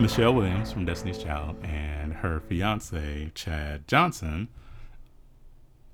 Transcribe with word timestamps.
Michelle 0.00 0.34
Williams 0.34 0.72
from 0.72 0.86
Destiny's 0.86 1.18
Child 1.18 1.56
and 1.62 2.14
her 2.14 2.40
fiance 2.40 3.30
Chad 3.34 3.86
Johnson 3.86 4.48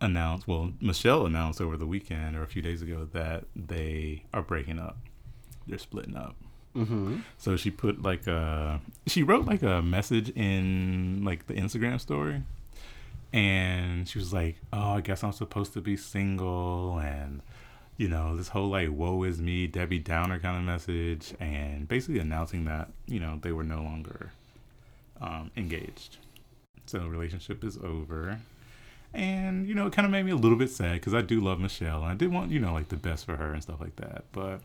announced. 0.01 0.47
Well, 0.47 0.73
Michelle 0.81 1.27
announced 1.27 1.61
over 1.61 1.77
the 1.77 1.87
weekend 1.87 2.37
or 2.37 2.45
a 2.45 2.47
few 2.47 2.63
days 2.63 2.83
ago 2.83 3.09
that 3.13 3.47
they 3.57 4.23
are 4.33 4.43
breaking 4.43 4.79
up. 4.79 4.97
They're 5.67 5.79
splitting 5.79 6.17
up. 6.17 6.37
Mm-hmm. 6.77 7.17
So 7.37 7.57
she 7.57 7.73
put 7.73 8.03
like 8.03 8.29
a 8.29 8.81
she 9.09 9.25
wrote 9.25 9.45
like 9.45 9.65
a 9.65 9.83
message 9.83 10.31
in 10.31 11.25
like 11.25 11.49
the 11.49 11.55
Instagram 11.55 12.01
story, 12.01 12.43
and 13.33 14.09
she 14.09 14.19
was 14.21 14.33
like, 14.33 14.57
"Oh, 14.73 14.93
I 14.93 15.01
guess 15.01 15.25
I'm 15.25 15.33
supposed 15.33 15.73
to 15.73 15.81
be 15.81 15.97
single," 15.97 16.99
and 16.99 17.41
you 17.97 18.09
know 18.09 18.37
this 18.37 18.49
whole 18.49 18.69
like 18.69 18.91
"woe 18.91 19.23
is 19.23 19.41
me" 19.41 19.67
Debbie 19.67 19.99
Downer 19.99 20.39
kind 20.39 20.57
of 20.57 20.65
message, 20.65 21.35
and 21.41 21.89
basically 21.89 22.21
announcing 22.21 22.65
that 22.67 22.91
you 23.07 23.21
know 23.21 23.39
they 23.43 23.53
were 23.53 23.65
no 23.65 23.83
longer 23.83 24.33
um, 25.21 25.51
engaged, 25.57 26.19
so 26.87 26.99
the 26.99 27.09
relationship 27.09 27.65
is 27.65 27.79
over. 27.79 28.39
And 29.15 29.67
you 29.67 29.75
know, 29.75 29.87
it 29.87 29.93
kind 29.93 30.05
of 30.05 30.13
made 30.13 30.25
me 30.25 30.33
a 30.33 30.37
little 30.37 30.59
bit 30.59 30.71
sad 30.71 30.95
because 30.95 31.15
I 31.15 31.23
do 31.23 31.41
love 31.41 31.59
Michelle, 31.59 32.03
and 32.03 32.13
I 32.13 32.15
did 32.15 32.33
want 32.33 32.51
you 32.51 32.61
know 32.61 32.73
like 32.73 32.89
the 32.89 32.97
best 32.97 33.25
for 33.25 33.37
her 33.37 33.53
and 33.53 33.63
stuff 33.63 33.81
like 33.81 33.97
that, 33.97 34.25
but 34.33 34.61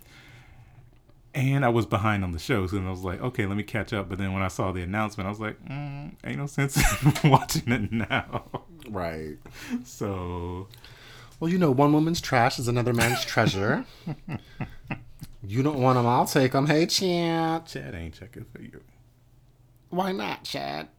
and 1.33 1.63
I 1.63 1.69
was 1.69 1.85
behind 1.85 2.23
on 2.23 2.31
the 2.31 2.39
show, 2.39 2.67
so 2.67 2.77
I 2.77 2.89
was 2.89 3.03
like, 3.03 3.21
okay, 3.21 3.45
let 3.45 3.55
me 3.55 3.63
catch 3.63 3.93
up. 3.93 4.09
But 4.09 4.17
then 4.17 4.33
when 4.33 4.41
I 4.41 4.49
saw 4.49 4.71
the 4.71 4.81
announcement, 4.81 5.27
I 5.27 5.29
was 5.29 5.39
like, 5.39 5.63
mm, 5.65 6.11
ain't 6.23 6.37
no 6.37 6.45
sense 6.45 6.77
in 7.23 7.29
watching 7.29 7.71
it 7.71 7.91
now. 7.91 8.43
Right. 8.89 9.37
So, 9.85 10.67
Well, 11.41 11.49
you 11.49 11.57
know, 11.57 11.71
one 11.71 11.91
woman's 11.91 12.21
trash 12.21 12.59
is 12.59 12.67
another 12.67 12.93
man's 12.93 13.25
treasure. 13.25 13.83
you 15.43 15.63
don't 15.63 15.79
want 15.79 15.97
them, 15.97 16.05
I'll 16.05 16.27
take 16.27 16.51
them. 16.51 16.67
Hey, 16.67 16.85
Chad. 16.85 17.65
Chad 17.65 17.95
ain't 17.95 18.13
checking 18.13 18.45
for 18.45 18.61
you. 18.61 18.79
Why 19.89 20.11
not, 20.11 20.43
Chad? 20.43 20.89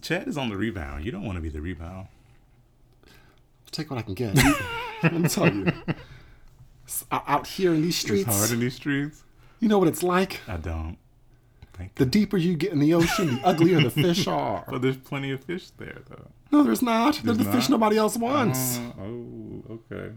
Chad 0.00 0.28
is 0.28 0.38
on 0.38 0.50
the 0.50 0.56
rebound. 0.56 1.04
You 1.04 1.10
don't 1.10 1.24
want 1.24 1.34
to 1.34 1.42
be 1.42 1.48
the 1.48 1.60
rebound. 1.60 2.06
Take 3.72 3.90
what 3.90 3.98
I 3.98 4.02
can 4.02 4.14
get. 4.14 4.36
Let 5.02 5.12
me 5.14 5.28
tell 5.28 5.52
you. 5.52 5.72
Out 7.10 7.48
here 7.48 7.74
in 7.74 7.82
these 7.82 7.98
streets. 7.98 8.28
It's 8.28 8.38
hard 8.38 8.52
in 8.52 8.60
these 8.60 8.76
streets. 8.76 9.24
you 9.58 9.68
know 9.68 9.80
what 9.80 9.88
it's 9.88 10.04
like? 10.04 10.42
I 10.46 10.58
don't. 10.58 10.96
Thank 11.72 11.96
The 11.96 12.06
deeper 12.06 12.36
you 12.36 12.54
get 12.54 12.70
in 12.70 12.78
the 12.78 12.94
ocean, 12.94 13.34
the 13.34 13.40
uglier 13.48 13.80
the 13.80 13.90
fish 13.90 14.26
are. 14.28 14.64
But 14.68 14.80
there's 14.82 14.96
plenty 14.96 15.32
of 15.32 15.42
fish 15.42 15.70
there, 15.70 16.02
though. 16.08 16.28
No, 16.52 16.62
there's 16.62 16.82
not. 16.82 17.20
There's, 17.22 17.36
There's 17.36 17.38
the 17.38 17.52
fish 17.52 17.68
nobody 17.68 17.96
else 17.96 18.16
wants. 18.16 18.78
Uh, 18.78 19.02
oh, 19.02 19.62
okay. 19.70 20.12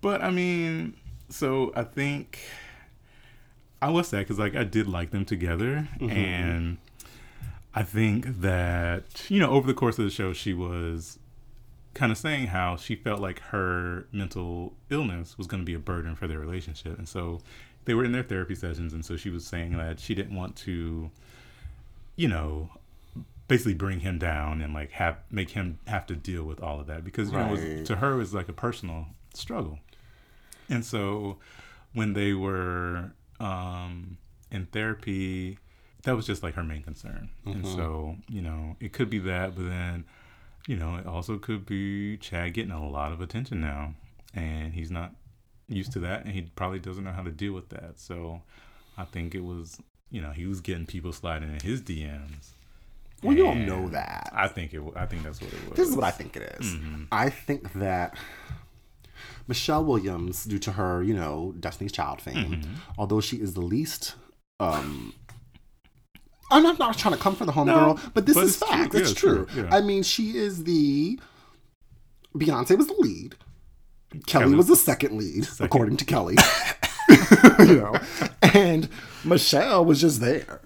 But 0.00 0.22
I 0.22 0.30
mean, 0.30 0.94
so 1.28 1.72
I 1.74 1.84
think 1.84 2.38
I 3.80 3.90
was 3.90 4.08
sad 4.08 4.20
because 4.20 4.38
like 4.38 4.54
I 4.54 4.64
did 4.64 4.86
like 4.88 5.10
them 5.10 5.24
together, 5.24 5.88
and 6.00 6.78
I 7.74 7.82
think 7.82 8.40
that 8.40 9.26
you 9.28 9.40
know 9.40 9.50
over 9.50 9.66
the 9.66 9.74
course 9.74 9.98
of 9.98 10.04
the 10.04 10.10
show 10.10 10.32
she 10.32 10.52
was 10.52 11.18
kind 11.94 12.12
of 12.12 12.18
saying 12.18 12.48
how 12.48 12.76
she 12.76 12.94
felt 12.94 13.20
like 13.20 13.40
her 13.40 14.06
mental 14.12 14.74
illness 14.90 15.36
was 15.36 15.46
going 15.46 15.62
to 15.62 15.66
be 15.66 15.74
a 15.74 15.78
burden 15.78 16.14
for 16.14 16.28
their 16.28 16.38
relationship, 16.38 16.98
and 16.98 17.08
so 17.08 17.40
they 17.86 17.94
were 17.94 18.04
in 18.04 18.12
their 18.12 18.22
therapy 18.22 18.54
sessions, 18.54 18.92
and 18.92 19.04
so 19.04 19.16
she 19.16 19.30
was 19.30 19.44
saying 19.46 19.76
that 19.78 19.98
she 19.98 20.14
didn't 20.14 20.36
want 20.36 20.54
to, 20.56 21.10
you 22.16 22.28
know, 22.28 22.70
basically 23.48 23.74
bring 23.74 24.00
him 24.00 24.18
down 24.18 24.60
and 24.60 24.74
like 24.74 24.92
have 24.92 25.18
make 25.30 25.50
him 25.50 25.78
have 25.86 26.06
to 26.06 26.14
deal 26.14 26.44
with 26.44 26.62
all 26.62 26.78
of 26.80 26.86
that 26.86 27.02
because 27.04 27.30
you 27.30 27.38
know 27.38 27.54
it 27.54 27.78
was, 27.78 27.88
to 27.88 27.96
her 27.96 28.12
it 28.12 28.16
was 28.16 28.34
like 28.34 28.48
a 28.48 28.52
personal 28.52 29.06
struggle. 29.34 29.78
And 30.68 30.84
so 30.84 31.38
when 31.94 32.12
they 32.12 32.34
were 32.34 33.12
um 33.40 34.18
in 34.50 34.66
therapy 34.66 35.58
that 36.04 36.14
was 36.14 36.26
just 36.26 36.42
like 36.42 36.54
her 36.54 36.62
main 36.62 36.82
concern. 36.82 37.30
And 37.44 37.66
so 37.66 38.16
you 38.28 38.42
know 38.42 38.76
it 38.80 38.92
could 38.92 39.10
be 39.10 39.18
that 39.20 39.54
but 39.56 39.64
then 39.64 40.04
you 40.66 40.76
know 40.76 40.96
it 40.96 41.06
also 41.06 41.38
could 41.38 41.64
be 41.66 42.18
chad 42.18 42.52
getting 42.54 42.70
a 42.72 42.88
lot 42.88 43.12
of 43.12 43.20
attention 43.20 43.60
now. 43.60 43.94
And 44.34 44.74
he's 44.74 44.90
not 44.90 45.14
used 45.68 45.92
to 45.92 46.00
that 46.00 46.24
and 46.24 46.34
he 46.34 46.42
probably 46.42 46.78
doesn't 46.78 47.02
know 47.02 47.12
how 47.12 47.22
to 47.22 47.30
deal 47.30 47.52
with 47.54 47.70
that. 47.70 47.98
So 47.98 48.42
i 48.98 49.04
think 49.04 49.34
it 49.34 49.44
was 49.44 49.78
you 50.10 50.20
know 50.20 50.30
he 50.32 50.44
was 50.44 50.60
getting 50.60 50.84
people 50.84 51.12
sliding 51.12 51.48
in 51.50 51.60
his 51.60 51.80
dms 51.80 52.50
Well, 53.22 53.36
you 53.36 53.42
don't 53.42 53.66
know 53.66 53.88
that. 53.88 54.30
I 54.32 54.46
think 54.48 54.72
it. 54.74 54.82
I 54.94 55.06
think 55.06 55.22
that's 55.24 55.40
what 55.40 55.52
it 55.52 55.68
was. 55.68 55.76
This 55.76 55.88
is 55.88 55.96
what 55.96 56.04
I 56.04 56.10
think 56.12 56.36
it 56.36 56.56
is. 56.60 56.66
Mm-hmm. 56.74 57.04
I 57.10 57.30
think 57.30 57.72
that 57.74 58.16
Michelle 59.46 59.84
Williams, 59.84 60.44
due 60.44 60.58
to 60.60 60.72
her, 60.72 61.02
you 61.02 61.14
know, 61.14 61.54
Destiny's 61.58 61.92
Child 61.92 62.20
fame, 62.20 62.36
Mm-hmm. 62.36 62.72
although 62.96 63.20
she 63.20 63.36
is 63.38 63.54
the 63.54 63.60
least. 63.60 64.14
um 64.60 65.14
I'm 66.50 66.62
not, 66.62 66.78
not 66.78 66.96
trying 66.96 67.12
to 67.14 67.20
come 67.20 67.34
for 67.36 67.44
the 67.44 67.52
homegirl, 67.52 68.12
but 68.14 68.24
this 68.24 68.34
but 68.34 68.44
is 68.44 68.58
true. 68.58 68.68
fact. 68.68 68.94
Yeah, 68.94 69.00
it's 69.00 69.10
it's 69.10 69.20
true. 69.20 69.44
true. 69.46 69.64
Yeah. 69.64 69.74
I 69.74 69.80
mean, 69.82 70.02
she 70.02 70.36
is 70.36 70.64
the. 70.64 71.20
Beyonce 72.36 72.76
was 72.78 72.86
the 72.86 72.94
lead. 72.98 73.34
Kelly, 74.26 74.44
Kelly 74.44 74.54
was 74.54 74.68
the 74.68 74.76
second 74.76 75.18
lead, 75.18 75.44
second. 75.44 75.66
according 75.66 75.96
to 75.98 76.04
Kelly. 76.06 76.36
you 77.58 77.76
know, 77.80 77.94
and 78.42 78.88
Michelle 79.24 79.84
was 79.84 80.00
just 80.00 80.20
there. 80.20 80.60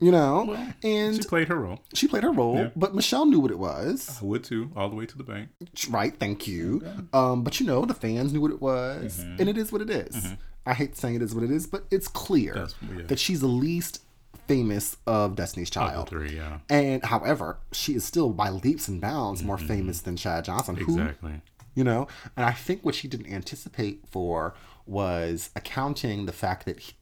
You 0.00 0.12
know, 0.12 0.56
and 0.84 1.16
She 1.16 1.22
played 1.28 1.48
her 1.48 1.56
role. 1.56 1.80
she 1.92 2.06
played 2.06 2.22
her 2.22 2.30
role, 2.30 2.54
Yeah. 2.56 2.70
but 2.76 2.94
Michelle 2.94 3.26
knew 3.26 3.40
what 3.40 3.50
it 3.50 3.58
was. 3.58 4.18
I 4.22 4.24
would 4.24 4.44
too, 4.44 4.70
all 4.76 4.88
the 4.88 4.94
way 4.94 5.06
to 5.06 5.18
the 5.18 5.24
bank. 5.24 5.48
Right, 5.90 6.16
thank 6.16 6.46
you. 6.46 6.82
Um, 7.12 7.42
but 7.42 7.58
you 7.58 7.66
know, 7.66 7.84
the 7.84 7.94
fans 7.94 8.32
knew 8.32 8.40
what 8.40 8.52
it 8.52 8.62
was, 8.62 9.18
Mm-hmm. 9.18 9.36
and 9.40 9.48
it 9.48 9.58
is 9.58 9.72
what 9.72 9.82
it 9.82 9.90
is. 9.90 10.34
I 10.64 10.74
hate 10.74 10.96
saying 10.96 11.16
it 11.16 11.22
is 11.22 11.34
what 11.34 11.42
it 11.42 11.50
is, 11.50 11.66
but 11.66 11.84
it's 11.90 12.06
clear 12.08 12.68
that 13.08 13.18
she's 13.18 13.40
the 13.40 13.48
least 13.48 14.02
famous 14.46 14.96
of 15.06 15.34
Destiny's 15.34 15.68
Child. 15.70 16.08
three, 16.10 16.36
yeah, 16.36 16.58
And 16.70 17.04
however, 17.04 17.58
she 17.72 17.94
is 17.94 18.04
still 18.04 18.30
by 18.30 18.50
leaps 18.50 18.86
and 18.88 19.00
bounds 19.00 19.42
more 19.42 19.58
famous 19.58 20.00
than 20.02 20.16
Chad 20.16 20.44
Johnson. 20.44 20.76
Who, 20.76 20.92
Mm-hmm. 20.92 21.00
exactly. 21.00 21.40
you 21.74 21.84
know, 21.84 22.06
and 22.36 22.46
I 22.46 22.52
think 22.52 22.84
what 22.84 22.94
she 22.94 23.08
didn't 23.08 23.32
anticipate 23.32 24.04
for 24.08 24.54
was 24.86 25.50
accounting 25.56 26.26
the 26.26 26.32
fact 26.32 26.64
that 26.66 26.78
he, 26.80 26.92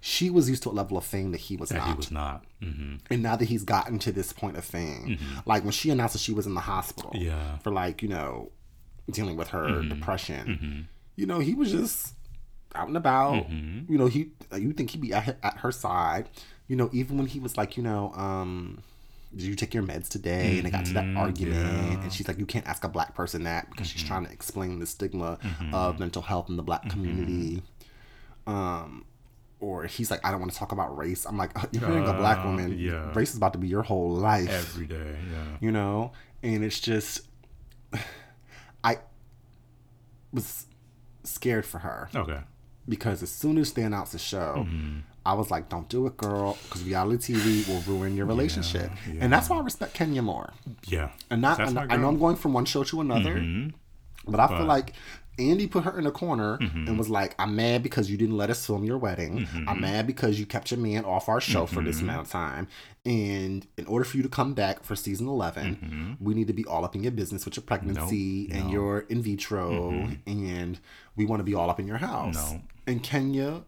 she 0.00 0.30
was 0.30 0.48
used 0.48 0.62
to 0.62 0.70
a 0.70 0.72
level 0.72 0.96
of 0.96 1.04
fame 1.04 1.32
that 1.32 1.38
he 1.42 1.56
was 1.56 1.68
That 1.70 1.78
not. 1.78 1.88
he 1.88 1.94
was 1.94 2.10
not. 2.10 2.44
hmm 2.62 2.94
and 3.10 3.22
now 3.22 3.36
that 3.36 3.46
he's 3.46 3.64
gotten 3.64 3.98
to 4.00 4.12
this 4.12 4.32
point 4.32 4.56
of 4.56 4.64
fame, 4.64 5.18
like 5.46 5.62
when 5.62 5.72
she 5.72 5.90
announced 5.90 6.14
that 6.14 6.20
she 6.20 6.32
was 6.32 6.46
in 6.46 6.54
the 6.54 6.60
hospital, 6.60 7.10
Mm-hmm. 7.12 7.24
Yeah. 7.26 7.58
for 7.58 7.70
like 7.70 8.02
you 8.02 8.08
know 8.08 8.50
dealing 9.10 9.36
with 9.36 9.48
her 9.48 9.66
Mm-hmm. 9.68 9.88
depression, 9.90 10.88
you 11.16 11.26
know 11.26 11.38
he 11.40 11.54
was 11.54 11.70
just 11.70 12.14
out 12.74 12.88
and 12.88 12.96
about. 12.96 13.48
Mm-hmm. 13.48 13.92
You 13.92 13.98
know 13.98 14.06
he 14.06 14.30
you 14.56 14.72
think 14.72 14.90
he'd 14.90 15.00
be 15.02 15.12
at, 15.12 15.36
at 15.42 15.56
her 15.58 15.72
side. 15.72 16.28
You 16.68 16.76
know 16.76 16.88
even 16.92 17.16
when 17.18 17.26
he 17.26 17.38
was 17.40 17.56
like 17.56 17.76
you 17.76 17.82
know 17.82 18.12
um. 18.14 18.82
Did 19.32 19.42
you 19.46 19.54
take 19.54 19.72
your 19.74 19.84
meds 19.84 20.08
today? 20.08 20.56
And 20.56 20.66
they 20.66 20.70
got 20.72 20.86
to 20.86 20.92
that 20.94 21.06
argument, 21.16 21.54
Mm-hmm. 21.64 21.76
yeah. 21.76 21.92
Mm-hmm. 21.92 22.02
and 22.02 22.12
she's 22.12 22.26
like, 22.26 22.38
"You 22.40 22.46
can't 22.46 22.66
ask 22.66 22.82
a 22.82 22.88
black 22.88 23.14
person 23.14 23.44
that 23.44 23.70
because 23.70 23.86
she's 23.86 24.02
trying 24.02 24.26
to 24.26 24.32
explain 24.32 24.80
the 24.80 24.86
stigma 24.86 25.38
of 25.72 26.00
mental 26.00 26.20
health 26.22 26.48
in 26.48 26.56
the 26.56 26.64
black 26.64 26.88
community." 26.90 27.62
Um, 28.48 29.04
or 29.60 29.84
he's 29.84 30.10
like, 30.10 30.24
I 30.24 30.30
don't 30.30 30.40
want 30.40 30.52
to 30.52 30.58
talk 30.58 30.72
about 30.72 30.96
race. 30.96 31.26
I'm 31.26 31.36
like, 31.36 31.50
you're 31.72 31.82
marrying 31.86 32.08
a 32.08 32.14
black 32.14 32.38
Uh, 32.38 32.48
woman. 32.48 32.78
yeah. 32.78 33.12
Race 33.14 33.30
is 33.30 33.36
about 33.36 33.52
to 33.52 33.58
be 33.58 33.68
your 33.68 33.82
whole 33.82 34.10
life, 34.10 34.48
Every 34.48 34.86
day, 34.86 35.16
yeah. 35.32 35.44
you 35.60 35.70
know? 35.70 36.12
And 36.42 36.64
it's 36.64 36.80
just, 36.80 37.22
I 38.84 38.98
was 40.32 40.66
scared 41.24 41.66
for 41.66 41.78
her 41.78 42.08
Okay. 42.14 42.38
because 42.88 43.22
as 43.22 43.30
soon 43.30 43.58
as 43.58 43.72
they 43.72 43.82
announced 43.82 44.12
the 44.12 44.18
show, 44.18 44.64
Mm-hmm. 44.66 44.98
I 45.26 45.34
was 45.34 45.50
like, 45.50 45.68
don't 45.68 45.86
do 45.90 46.06
it, 46.06 46.16
girl, 46.16 46.56
because 46.64 46.82
reality 46.82 47.34
TV 47.34 47.68
will 47.68 47.82
ruin 47.82 48.16
your 48.16 48.24
relationship. 48.24 48.90
And 49.20 49.30
that's 49.30 49.50
why 49.50 49.58
I 49.58 49.60
respect 49.60 49.92
Kenya 49.92 50.22
more. 50.22 50.54
Yeah. 50.86 51.10
And 51.28 51.42
not, 51.42 51.60
and 51.60 51.78
I 51.78 51.96
know. 51.96 52.08
I'm 52.08 52.18
going 52.18 52.36
from 52.36 52.54
one 52.54 52.64
show 52.64 52.84
to 52.84 53.02
another, 53.02 53.34
Mhm. 53.34 53.74
but 54.26 54.40
I 54.40 54.48
feel 54.48 54.64
like 54.64 54.94
Andy 55.40 55.66
put 55.66 55.84
her 55.84 55.98
in 55.98 56.06
a 56.06 56.10
corner 56.12 56.58
Mm-hmm. 56.58 56.86
and 56.88 56.98
was 56.98 57.08
like, 57.08 57.34
I'm 57.38 57.56
mad 57.56 57.82
because 57.82 58.10
you 58.10 58.16
didn't 58.16 58.36
let 58.36 58.50
us 58.50 58.64
film 58.66 58.84
your 58.84 58.98
wedding. 58.98 59.48
I'm 59.66 59.80
mad 59.80 60.06
because 60.06 60.38
you 60.38 60.46
kept 60.46 60.70
your 60.70 60.78
man 60.80 61.04
off 61.04 61.28
our 61.28 61.40
show 61.40 61.66
for 61.66 61.76
Mm-hmm. 61.76 61.84
this 61.86 62.00
amount 62.00 62.26
of 62.26 62.30
time. 62.30 62.68
And 63.06 63.66
in 63.78 63.86
order 63.86 64.04
for 64.04 64.16
you 64.18 64.22
to 64.22 64.28
come 64.28 64.52
back 64.54 64.84
for 64.84 64.94
season 64.94 65.26
11, 65.26 66.18
we 66.20 66.34
need 66.34 66.46
to 66.48 66.52
be 66.52 66.64
all 66.66 66.84
up 66.84 66.94
in 66.94 67.02
your 67.02 67.12
business 67.12 67.44
with 67.44 67.56
your 67.56 67.64
pregnancy 67.64 68.48
and 68.50 68.52
Mm-hmm. 68.52 68.58
no. 68.58 68.64
Mm-hmm. 68.64 68.72
your 68.72 68.98
in 69.08 69.22
vitro. 69.22 70.08
And 70.26 70.78
we 71.16 71.24
want 71.26 71.40
to 71.40 71.44
be 71.44 71.54
all 71.54 71.70
up 71.70 71.80
in 71.80 71.86
your 71.86 71.96
house. 71.98 72.34
No. 72.34 72.60
And 72.86 73.02
Kenya 73.02 73.62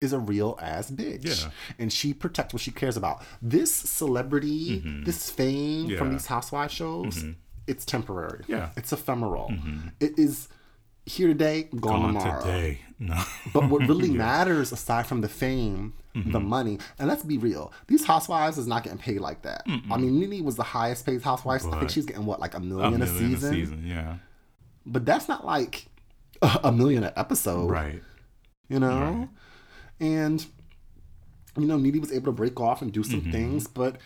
is 0.00 0.12
a 0.12 0.18
real 0.18 0.56
ass 0.62 0.90
bitch. 0.90 1.42
Yeah. 1.42 1.50
And 1.78 1.92
she 1.92 2.14
protects 2.14 2.54
what 2.54 2.62
she 2.62 2.70
cares 2.70 2.96
about. 2.96 3.22
This 3.42 3.74
celebrity, 3.74 4.82
this 5.04 5.30
fame 5.30 5.88
from 5.96 6.08
Mm-hmm. 6.08 6.12
These 6.12 6.26
housewife 6.26 6.70
shows, 6.70 7.24
it's 7.68 7.84
temporary. 7.84 8.44
Yeah. 8.48 8.56
Mm-hmm. 8.58 8.78
It's 8.78 8.92
ephemeral. 8.92 9.52
It 10.00 10.18
is 10.18 10.48
here 11.06 11.28
today, 11.28 11.68
gone, 11.80 12.02
On 12.02 12.14
tomorrow. 12.14 12.40
today. 12.42 12.80
No. 12.98 13.22
But 13.52 13.68
what 13.70 13.80
really 13.88 14.10
matters, 14.10 14.72
aside 14.72 15.06
from 15.06 15.20
the 15.20 15.28
fame, 15.28 15.94
Mm-hmm. 16.16 16.32
the 16.32 16.40
money, 16.40 16.78
and 16.98 17.06
let's 17.06 17.22
be 17.22 17.38
real, 17.38 17.72
these 17.86 18.04
housewives 18.04 18.58
is 18.58 18.66
not 18.66 18.82
getting 18.82 18.98
paid 18.98 19.20
like 19.20 19.42
that. 19.42 19.62
I 19.88 19.96
mean, 19.98 20.18
Nene 20.18 20.42
was 20.44 20.56
the 20.56 20.64
highest 20.64 21.06
paid 21.06 21.22
housewife. 21.22 21.64
I 21.66 21.78
think 21.78 21.90
she's 21.90 22.06
getting 22.06 22.26
what, 22.26 22.40
like 22.40 22.54
a 22.54 22.56
a 22.56 22.60
million 22.60 23.00
a, 23.02 23.06
season? 23.06 23.52
a 23.52 23.54
season, 23.54 23.84
yeah. 23.86 24.16
But 24.84 25.06
that's 25.06 25.28
not 25.28 25.46
like 25.46 25.86
a 26.42 26.72
million 26.72 27.04
an 27.04 27.12
episode 27.14 27.70
Right. 27.70 28.02
you 28.68 28.80
know 28.80 29.00
Right. 29.00 29.28
and 30.00 30.44
you 31.56 31.66
know, 31.66 31.76
Nene 31.76 32.00
was 32.00 32.10
able 32.12 32.26
to 32.26 32.32
break 32.32 32.58
off 32.58 32.82
and 32.82 32.90
do 32.92 33.04
some 33.04 33.20
Mm-hmm. 33.20 33.30
things, 33.32 33.66
but 33.68 33.96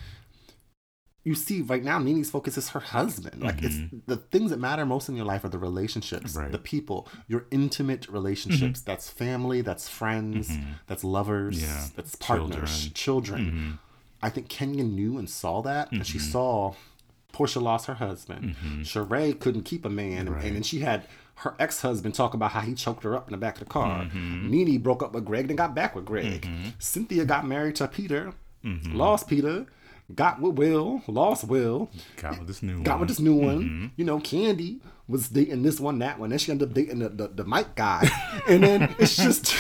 you 1.24 1.34
see, 1.34 1.62
right 1.62 1.84
now, 1.84 1.98
Nene's 1.98 2.30
focus 2.30 2.58
is 2.58 2.70
her 2.70 2.80
husband. 2.80 3.42
Like, 3.42 3.62
it's 3.62 3.76
Mm-hmm. 3.76 3.98
the 4.06 4.16
things 4.16 4.50
that 4.50 4.58
matter 4.58 4.84
most 4.84 5.08
in 5.08 5.14
your 5.16 5.24
life 5.24 5.44
are 5.44 5.48
the 5.48 5.58
relationships, 5.58 6.34
Right. 6.34 6.50
the 6.50 6.58
people, 6.58 7.08
your 7.28 7.46
intimate 7.50 8.08
relationships. 8.08 8.80
That's 8.80 9.08
family, 9.08 9.60
that's 9.60 9.88
friends, 9.88 10.50
that's 10.88 11.04
lovers, 11.04 11.62
Mm-hmm. 11.62 11.66
Yeah. 11.72 11.86
that's 11.96 12.14
partners, 12.16 12.88
children. 12.94 13.44
Mm-hmm. 13.46 13.70
I 14.24 14.30
think 14.30 14.48
Kenya 14.48 14.84
knew 14.84 15.18
and 15.18 15.28
saw 15.30 15.62
that, 15.62 15.90
and 15.92 16.06
she 16.06 16.18
saw 16.18 16.74
Porsha 17.32 17.62
lost 17.62 17.86
her 17.86 17.94
husband. 17.94 18.56
Sheree 18.82 19.38
couldn't 19.38 19.62
keep 19.62 19.84
a 19.84 19.90
man, 19.90 20.18
and- 20.18 20.28
Mm-hmm. 20.28 20.34
Right. 20.36 20.44
and 20.46 20.56
then 20.56 20.62
she 20.62 20.80
had 20.80 21.06
her 21.36 21.54
ex-husband 21.58 22.14
talk 22.14 22.34
about 22.34 22.52
how 22.52 22.60
he 22.60 22.74
choked 22.74 23.02
her 23.04 23.16
up 23.16 23.26
in 23.26 23.32
the 23.32 23.38
back 23.38 23.54
of 23.54 23.60
the 23.60 23.64
car. 23.66 24.04
Mm-hmm. 24.04 24.50
Nene 24.50 24.78
broke 24.82 25.02
up 25.02 25.12
with 25.12 25.24
Greg, 25.24 25.48
and 25.50 25.56
got 25.58 25.74
back 25.74 25.94
with 25.96 26.04
Greg. 26.04 26.46
Cynthia 26.78 27.24
got 27.24 27.46
married 27.46 27.76
to 27.76 27.88
Peter, 27.88 28.32
Mm-hmm. 28.64 28.94
lost 28.94 29.26
Peter, 29.28 29.66
got 30.14 30.40
with 30.40 30.56
Will, 30.56 31.02
lost 31.06 31.44
Will, 31.44 31.90
Got 32.16 32.38
with 32.38 32.46
this 32.48 32.62
new 32.62 32.74
one. 32.74 32.82
got 32.82 32.92
one. 32.92 33.00
with 33.00 33.08
this 33.08 33.20
new 33.20 33.34
one. 33.34 33.60
Mm-hmm. 33.62 33.86
You 33.96 34.04
know, 34.04 34.18
Kandi 34.18 34.80
was 35.08 35.28
dating 35.28 35.62
this 35.62 35.80
one, 35.80 35.98
that 36.00 36.18
one. 36.18 36.30
Then 36.30 36.38
she 36.38 36.52
ended 36.52 36.68
up 36.68 36.74
dating 36.74 37.00
the, 37.00 37.08
the, 37.08 37.28
the 37.28 37.44
Mike 37.44 37.74
guy. 37.74 38.08
and 38.48 38.62
then 38.62 38.94
it's 38.98 39.16
just, 39.16 39.54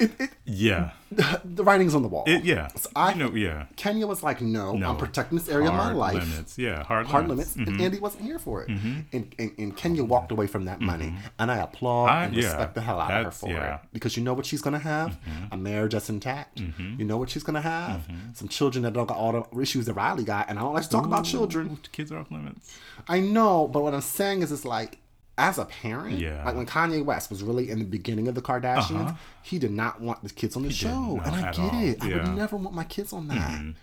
it, 0.00 0.10
it, 0.20 0.30
Yeah. 0.44 0.90
the 1.44 1.64
writing's 1.64 1.94
on 1.94 2.02
the 2.02 2.08
wall. 2.08 2.24
It, 2.26 2.44
yeah. 2.44 2.68
So 2.76 2.90
I, 2.94 3.12
you 3.12 3.18
know, 3.18 3.34
yeah. 3.34 3.64
Kenya 3.76 4.06
was 4.06 4.22
like, 4.22 4.40
no, 4.42 4.74
No. 4.74 4.90
I'm 4.90 4.96
protecting 4.98 5.38
this 5.38 5.48
area 5.48 5.68
of 5.68 5.74
my 5.74 5.84
Hard 5.84 5.96
life. 5.96 6.14
Limits. 6.14 6.58
Yeah. 6.58 6.82
Hard, 6.84 7.06
Hard 7.06 7.28
limits. 7.28 7.56
limits, 7.56 7.70
Mm-hmm. 7.70 7.80
and 7.80 7.80
Andy 7.86 7.98
wasn't 7.98 8.24
here 8.24 8.38
for 8.38 8.62
it. 8.62 8.68
And, 8.68 9.34
and 9.38 9.50
and 9.58 9.76
Kenya 9.76 10.04
walked 10.04 10.32
away 10.32 10.46
from 10.46 10.66
that 10.66 10.80
money, 10.80 11.14
and 11.38 11.50
I 11.50 11.56
applaud 11.58 12.06
I- 12.10 12.24
and 12.24 12.34
yeah, 12.34 12.42
respect 12.44 12.74
the 12.74 12.80
hell 12.82 13.00
out 13.00 13.10
of 13.10 13.24
her 13.24 13.30
for 13.30 13.48
yeah. 13.48 13.54
Mm-hmm. 13.58 13.74
it 13.74 13.80
because 13.92 14.16
you 14.16 14.22
know 14.22 14.34
what 14.34 14.44
she's 14.46 14.60
gonna 14.62 14.78
have 14.78 15.18
a 15.50 15.56
marriage 15.56 15.92
that's 15.92 16.10
intact. 16.10 16.60
You 16.60 17.04
know 17.04 17.16
what 17.16 17.30
she's 17.30 17.42
gonna 17.42 17.62
have 17.62 18.06
some 18.34 18.48
children 18.48 18.82
that 18.84 18.92
don't 18.92 19.06
got 19.06 19.16
all 19.16 19.32
the 19.32 19.60
issues 19.60 19.86
that 19.86 19.94
Riley 19.94 20.24
got, 20.24 20.48
and 20.50 20.58
I 20.58 20.62
don't 20.62 20.74
like 20.74 20.84
to 20.84 20.90
talk 20.90 21.06
about 21.06 21.24
children. 21.24 21.78
Kids 21.92 22.12
are 22.12 22.18
off 22.18 22.30
limits. 22.30 22.76
I 23.08 23.20
know, 23.20 23.66
but 23.68 23.82
what 23.82 23.94
I'm 23.94 24.00
saying 24.02 24.42
is, 24.42 24.52
it's 24.52 24.64
like 24.66 24.98
as 25.38 25.56
a 25.58 25.64
parent, 25.64 26.18
Yeah. 26.18 26.44
like 26.44 26.56
when 26.56 26.66
Kanye 26.66 27.02
West 27.04 27.30
was 27.30 27.42
really 27.42 27.70
in 27.70 27.78
the 27.78 27.84
beginning 27.84 28.28
of 28.28 28.34
the 28.34 28.42
Kardashians, 28.42 29.16
he 29.42 29.58
did 29.58 29.70
not 29.70 30.00
want 30.00 30.22
the 30.22 30.30
kids 30.30 30.56
on 30.56 30.62
the 30.64 30.70
show, 30.72 31.20
and 31.24 31.34
I 31.36 31.52
get 31.52 31.58
all. 31.58 31.82
it. 31.82 32.02
I 32.02 32.08
Yeah. 32.08 32.14
Mm-hmm. 32.16 32.26
would 32.30 32.36
never 32.36 32.56
want 32.56 32.74
my 32.74 32.84
kids 32.84 33.12
on 33.12 33.28
that. 33.28 33.74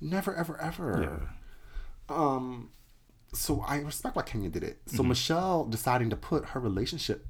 Never, 0.00 0.34
ever, 0.34 0.60
ever. 0.60 1.20
Um, 2.08 2.70
so 3.32 3.64
I 3.66 3.80
respect 3.80 4.16
why 4.16 4.22
Kenya 4.22 4.48
did 4.48 4.62
it. 4.62 4.78
Mm-hmm. 4.86 4.96
So 4.96 5.02
Michelle 5.02 5.64
deciding 5.64 6.10
to 6.10 6.16
put 6.16 6.46
her 6.50 6.60
relationship 6.60 7.26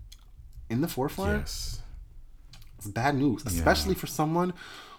in 0.69 0.81
the 0.81 0.89
forefront 0.89 1.39
Yes. 1.41 1.81
is 2.81 2.89
bad 2.91 3.17
news, 3.17 3.45
especially 3.47 3.95
for 3.95 4.07
someone 4.07 4.53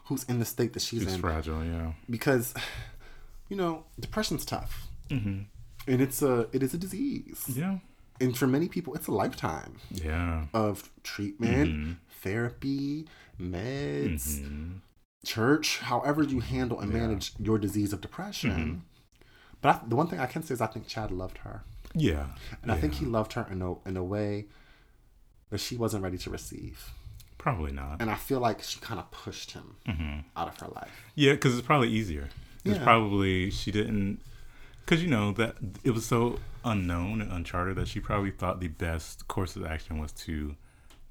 who's 0.06 0.24
in 0.24 0.40
the 0.40 0.46
state 0.46 0.74
that 0.74 0.82
she's 0.82 1.04
It's 1.04 1.14
in 1.14 1.22
fragile. 1.22 1.64
Yeah. 1.64 1.92
because 2.10 2.54
you 3.50 3.56
know 3.56 3.84
depression's 4.00 4.44
tough 4.46 4.88
and 5.10 5.48
it's 5.88 6.22
a 6.22 6.48
it 6.52 6.62
is 6.64 6.74
a 6.74 6.78
disease 6.78 7.46
Yeah. 7.54 7.78
And 8.20 8.38
for 8.38 8.48
many 8.48 8.68
people 8.68 8.94
it's 8.96 9.08
a 9.08 9.12
lifetime 9.12 9.76
Yeah. 9.92 10.46
of 10.54 10.90
treatment 11.04 11.70
Mm-hmm. 11.70 11.92
therapy 12.22 13.08
meds 13.40 14.42
church 15.26 15.80
however 15.80 16.24
you 16.24 16.40
handle 16.40 16.80
and 16.80 16.92
manage 16.94 17.34
your 17.40 17.58
disease 17.58 17.94
of 17.94 18.02
depression 18.02 18.52
Mm-hmm. 18.52 18.76
but 19.62 19.70
I, 19.70 19.80
the 19.88 19.96
one 19.96 20.08
thing 20.08 20.20
i 20.20 20.26
can 20.26 20.44
say 20.44 20.54
is 20.54 20.62
i 20.62 20.68
think 20.68 20.88
chad 20.88 21.12
loved 21.12 21.40
her 21.40 21.64
Yeah. 21.94 22.28
and 22.62 22.72
i 22.72 22.78
think 22.78 22.94
he 22.96 23.06
loved 23.06 23.34
her 23.34 23.46
in 23.52 23.62
a, 23.62 23.76
in 23.88 23.98
a 23.98 24.04
way 24.04 24.46
that 25.50 25.60
she 25.60 25.76
wasn't 25.78 26.04
ready 26.04 26.18
to 26.20 26.30
receive 26.30 26.92
Probably 27.38 27.72
not. 27.72 28.02
and 28.02 28.10
i 28.10 28.16
feel 28.16 28.40
like 28.40 28.62
she 28.64 28.80
kind 28.80 29.00
of 29.00 29.10
pushed 29.12 29.52
him 29.52 29.76
Mm-hmm. 29.88 30.20
out 30.36 30.48
of 30.48 30.58
her 30.60 30.68
life 30.74 30.92
Yeah, 31.16 31.34
because 31.34 31.58
it's 31.58 31.66
probably 31.66 31.90
easier. 31.90 32.30
It's 32.66 32.78
Yeah. 32.78 32.84
probably 32.84 33.50
she 33.50 33.72
didn't, 33.72 34.20
because 34.88 35.04
you 35.04 35.10
know 35.10 35.32
that 35.34 35.56
it 35.84 35.92
was 35.92 36.06
so 36.06 36.40
unknown 36.64 37.22
and 37.22 37.32
uncharted 37.32 37.76
that 37.76 37.88
she 37.90 38.00
probably 38.00 38.32
thought 38.32 38.60
the 38.62 38.70
best 38.70 39.28
course 39.28 39.56
of 39.58 39.66
action 39.66 40.00
was 40.00 40.12
to 40.14 40.56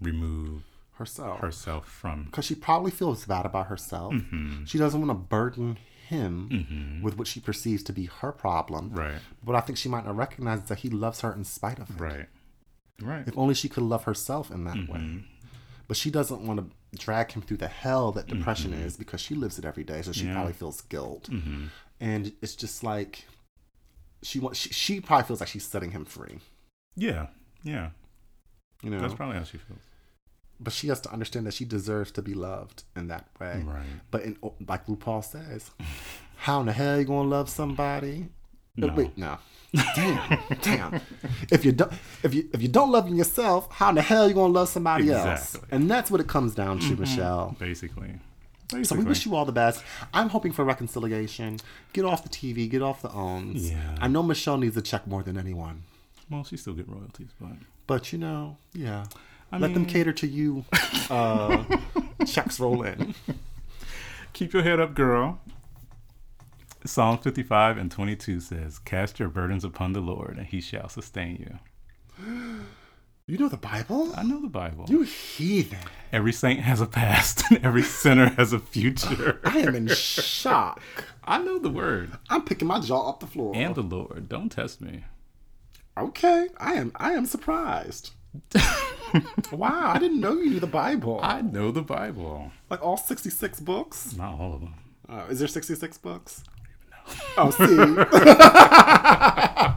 remove 0.00 0.62
herself 0.94 1.40
herself 1.40 1.86
from. 1.86 2.24
because 2.24 2.44
she 2.46 2.54
probably 2.54 2.90
feels 2.90 3.24
bad 3.26 3.44
about 3.46 3.66
herself. 3.66 4.14
Mm-hmm. 4.14 4.64
She 4.64 4.78
doesn't 4.78 4.98
want 5.00 5.10
to 5.10 5.14
burden 5.14 5.76
him 6.08 7.00
with 7.02 7.18
what 7.18 7.26
she 7.26 7.40
perceives 7.40 7.82
to 7.84 7.92
be 7.92 8.06
her 8.06 8.32
problem. 8.32 8.90
Right. 8.94 9.18
But 9.44 9.56
I 9.56 9.60
think 9.60 9.76
she 9.78 9.88
might 9.88 10.04
not 10.06 10.16
recognize 10.16 10.62
that 10.68 10.78
he 10.78 10.88
loves 10.88 11.20
her 11.20 11.32
in 11.34 11.44
spite 11.44 11.78
of 11.78 11.90
it. 11.90 12.00
Right. 12.00 12.26
Right. 13.02 13.26
If 13.28 13.36
only 13.36 13.54
she 13.54 13.68
could 13.68 13.82
love 13.82 14.04
herself 14.04 14.50
in 14.50 14.64
that 14.64 14.76
Mm-hmm. 14.76 14.92
way. 14.92 15.24
But 15.88 15.96
she 15.96 16.10
doesn't 16.10 16.40
want 16.46 16.58
to 16.60 16.98
drag 16.98 17.32
him 17.32 17.42
through 17.42 17.58
the 17.58 17.68
hell 17.68 18.10
that 18.12 18.26
depression 18.26 18.72
Mm-hmm. 18.72 18.82
is 18.86 18.96
because 18.96 19.20
she 19.20 19.34
lives 19.34 19.58
it 19.58 19.64
every 19.64 19.84
day. 19.84 20.00
So 20.02 20.12
she 20.12 20.24
Yeah. 20.26 20.34
probably 20.34 20.52
feels 20.54 20.80
guilt. 20.82 21.28
Mm-hmm. 21.30 21.66
And 22.00 22.32
it's 22.40 22.54
just 22.56 22.82
like 22.82 23.24
she 24.26 24.38
wants. 24.40 24.58
She, 24.58 24.70
she 24.70 25.00
probably 25.00 25.24
feels 25.26 25.40
like 25.40 25.48
she's 25.48 25.66
setting 25.66 25.92
him 25.92 26.04
free. 26.04 26.38
Yeah. 26.96 27.26
Yeah. 27.62 27.90
You 28.82 28.90
know. 28.90 29.00
That's 29.00 29.14
probably 29.14 29.36
how 29.36 29.44
she 29.44 29.58
feels. 29.58 29.78
but 30.60 30.72
she 30.72 30.88
has 30.88 31.00
to 31.02 31.12
understand 31.12 31.46
that 31.46 31.54
she 31.54 31.64
deserves 31.64 32.10
to 32.12 32.22
be 32.22 32.34
loved 32.34 32.84
in 32.94 33.08
that 33.08 33.26
way. 33.40 33.62
Right. 33.66 33.84
But 34.10 34.22
in, 34.22 34.36
like 34.66 34.86
RuPaul 34.86 35.24
says, 35.24 35.70
how 36.36 36.60
in 36.60 36.66
the 36.66 36.72
hell 36.72 36.98
you 36.98 37.04
gonna 37.04 37.28
love 37.28 37.48
somebody? 37.48 38.28
No. 38.76 38.88
Wait, 38.94 39.16
no. 39.16 39.38
Damn, 39.94 40.38
damn. 40.62 41.00
If 41.50 41.64
you 41.64 41.72
don't, 41.72 41.92
if 42.22 42.32
you 42.34 42.48
if 42.52 42.62
you 42.62 42.68
don't 42.68 42.90
love 42.90 43.08
yourself, 43.08 43.68
how 43.70 43.90
in 43.90 43.96
the 43.96 44.02
hell 44.02 44.28
you 44.28 44.34
gonna 44.34 44.52
love 44.52 44.68
somebody 44.68 45.10
else? 45.10 45.26
Exactly. 45.26 45.60
Mm-hmm. 45.60 45.74
And 45.74 45.90
that's 45.90 46.10
what 46.10 46.20
it 46.20 46.28
comes 46.28 46.54
down 46.54 46.78
to, 46.80 46.96
Michelle. 46.96 47.56
Basically. 47.58 48.14
So 48.82 48.96
we 48.96 49.04
wish 49.04 49.24
you 49.26 49.36
all 49.36 49.44
the 49.44 49.52
best. 49.52 49.84
I'm 50.12 50.28
hoping 50.30 50.52
for 50.52 50.64
reconciliation. 50.64 51.58
Get 51.92 52.04
off 52.04 52.22
the 52.24 52.28
TV. 52.28 52.68
Get 52.68 52.82
off 52.82 53.00
the 53.02 53.10
owns. 53.12 53.70
Yeah. 53.70 53.96
I 54.00 54.08
know 54.08 54.22
Michelle 54.22 54.58
needs 54.58 54.76
a 54.76 54.82
check 54.82 55.06
more 55.06 55.22
than 55.22 55.38
anyone, 55.38 55.84
Well, 56.30 56.42
she 56.44 56.56
still 56.56 56.74
get 56.74 56.88
royalties, 56.88 57.28
but 57.40 57.52
but 57.86 58.12
you 58.12 58.18
know, 58.18 58.56
yeah. 58.74 59.04
I 59.52 59.58
Let 59.58 59.74
them 59.74 59.86
cater 59.86 60.12
to 60.12 60.26
you. 60.26 60.64
Uh, 61.08 61.62
checks 62.26 62.58
roll 62.58 62.82
in. 62.82 63.14
keep 64.32 64.52
your 64.52 64.64
head 64.64 64.80
up, 64.80 64.94
girl. 64.94 65.38
Psalm 66.84 67.18
55 67.18 67.78
and 67.78 67.90
22 67.90 68.40
says, 68.40 68.78
Cast 68.80 69.20
your 69.20 69.28
burdens 69.28 69.64
upon 69.64 69.92
the 69.92 70.00
Lord, 70.00 70.36
and 70.36 70.46
he 70.46 70.60
shall 70.60 70.88
sustain 70.88 71.36
you. 72.18 72.65
You 73.28 73.38
know 73.38 73.48
the 73.48 73.56
Bible? 73.56 74.12
I 74.16 74.22
know 74.22 74.40
the 74.40 74.46
Bible. 74.46 74.84
You 74.88 75.02
heathen. 75.02 75.80
Every 76.12 76.32
saint 76.32 76.60
has 76.60 76.80
a 76.80 76.86
past, 76.86 77.42
and 77.50 77.58
every 77.64 77.82
sinner 77.82 78.28
has 78.36 78.52
a 78.52 78.60
future. 78.60 79.40
I 79.44 79.58
am 79.58 79.74
in 79.74 79.88
shock. 79.88 80.80
I 81.24 81.38
know 81.38 81.58
the 81.58 81.68
word. 81.68 82.12
I'm 82.30 82.44
picking 82.44 82.68
my 82.68 82.78
jaw 82.78 83.00
off 83.00 83.18
the 83.18 83.26
floor. 83.26 83.52
And 83.56 83.74
the 83.74 83.82
Lord. 83.82 84.28
Don't 84.28 84.48
test 84.48 84.80
me. 84.80 85.02
okay, 85.98 86.46
I 86.58 86.74
am. 86.74 86.92
I 86.94 87.14
am 87.14 87.26
surprised. 87.26 88.12
wow, 89.50 89.90
I 89.92 89.98
didn't 89.98 90.20
know 90.20 90.34
you 90.34 90.50
knew 90.50 90.60
the 90.60 90.68
Bible. 90.68 91.18
I 91.20 91.40
know 91.40 91.72
the 91.72 91.82
Bible. 91.82 92.52
like 92.70 92.80
all 92.80 92.96
66 92.96 93.58
books. 93.58 94.14
Not 94.16 94.38
all 94.38 94.54
of 94.54 94.60
them. 94.60 94.74
Uh, 95.08 95.26
is 95.28 95.40
there 95.40 95.48
66 95.48 95.98
books? 95.98 96.44
I 97.36 97.50
don't 97.50 97.60
even 97.72 97.94
know. 97.96 98.06
Oh, 98.08 99.72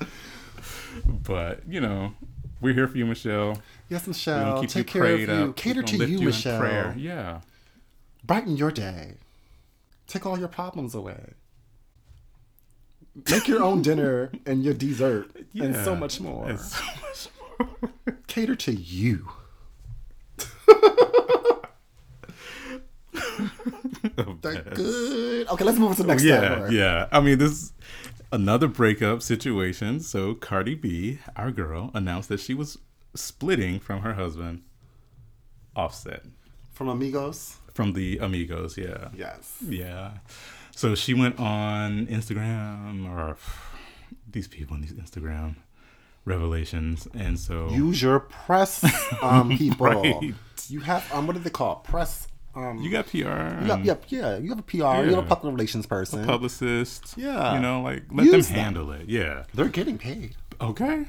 see. 0.06 1.10
But, 1.22 1.60
you 1.68 1.80
know, 1.80 2.14
we're 2.60 2.74
here 2.74 2.86
for 2.88 2.98
you, 2.98 3.06
Michelle. 3.06 3.60
yes, 3.88 4.06
Michelle. 4.06 4.60
keep 4.60 4.70
Take 4.70 4.94
you 4.94 5.00
care 5.02 5.14
of 5.14 5.20
you. 5.20 5.28
up. 5.50 5.56
Cater 5.56 5.82
to 5.82 5.96
you, 6.06 6.18
in 6.18 6.24
Michelle. 6.24 6.58
prayer. 6.60 6.94
Yeah. 6.96 7.40
Brighten 8.24 8.56
your 8.56 8.70
day. 8.70 9.14
Take 10.06 10.26
all 10.26 10.38
your 10.38 10.48
problems 10.48 10.94
away. 10.94 11.34
Make 13.30 13.48
your 13.48 13.62
own 13.62 13.82
dinner 13.82 14.30
and 14.46 14.62
your 14.62 14.74
dessert 14.74 15.30
and 15.54 15.74
so 15.74 15.94
much 15.96 16.20
more. 16.20 16.56
So 16.56 16.84
much 17.02 17.28
more. 17.60 18.16
Cater 18.26 18.56
to 18.56 18.72
you. 18.72 19.28
That 24.42 24.74
good. 24.74 25.48
Okay, 25.48 25.64
let's 25.64 25.78
move 25.78 25.90
on 25.90 25.96
to 25.96 26.02
the 26.02 26.08
oh, 26.08 26.12
next 26.12 26.24
yeah, 26.24 26.40
category. 26.40 26.76
yeah. 26.76 27.08
I 27.12 27.20
mean, 27.20 27.38
this 27.38 27.50
is 27.52 27.72
another 28.32 28.68
breakup 28.68 29.22
situation. 29.22 30.00
So 30.00 30.34
Cardi 30.34 30.74
B, 30.74 31.18
our 31.36 31.50
girl, 31.50 31.90
announced 31.94 32.28
that 32.28 32.40
she 32.40 32.54
was 32.54 32.78
splitting 33.14 33.80
from 33.80 34.00
her 34.00 34.14
husband, 34.14 34.62
Offset, 35.76 36.24
From 36.72 36.88
Amigos. 36.88 37.56
from 37.74 37.92
the 37.92 38.18
Amigos. 38.18 38.76
Yeah, 38.76 39.08
Yes. 39.16 39.56
yeah. 39.66 40.12
So 40.74 40.94
she 40.94 41.12
went 41.14 41.38
on 41.38 42.06
Instagram 42.06 43.08
or 43.08 43.36
these 44.30 44.48
people 44.48 44.74
on 44.74 44.80
these 44.82 44.92
Instagram 44.92 45.56
revelations, 46.24 47.06
and 47.14 47.38
so 47.38 47.68
Use 47.70 48.00
your 48.02 48.20
press, 48.20 48.82
um, 49.22 49.50
people. 49.58 49.86
Right. 49.86 50.34
You 50.68 50.80
have 50.80 51.10
um, 51.12 51.26
what 51.26 51.34
do 51.34 51.40
they 51.42 51.50
call 51.50 51.82
it? 51.84 51.90
press? 51.90 52.28
Um, 52.54 52.78
you 52.82 52.90
got 52.90 53.06
PR, 53.06 53.16
you 53.18 53.24
and 53.26 53.66
have, 53.66 53.84
yep, 53.84 54.04
yeah. 54.08 54.36
You 54.38 54.48
have 54.50 54.58
a 54.58 54.62
PR. 54.62 54.76
You 54.76 55.14
have 55.14 55.18
a 55.18 55.22
public 55.22 55.52
relations 55.52 55.86
person. 55.86 56.24
a 56.24 56.26
publicist. 56.26 57.14
Yeah. 57.16 57.54
you 57.54 57.60
know, 57.60 57.80
like 57.82 58.02
let 58.10 58.26
Use 58.26 58.48
them 58.48 58.56
them. 58.56 58.64
handle 58.64 58.92
it. 58.92 59.08
Yeah. 59.08 59.44
They're 59.54 59.68
getting 59.68 59.98
paid. 59.98 60.34
Okay. 60.60 61.06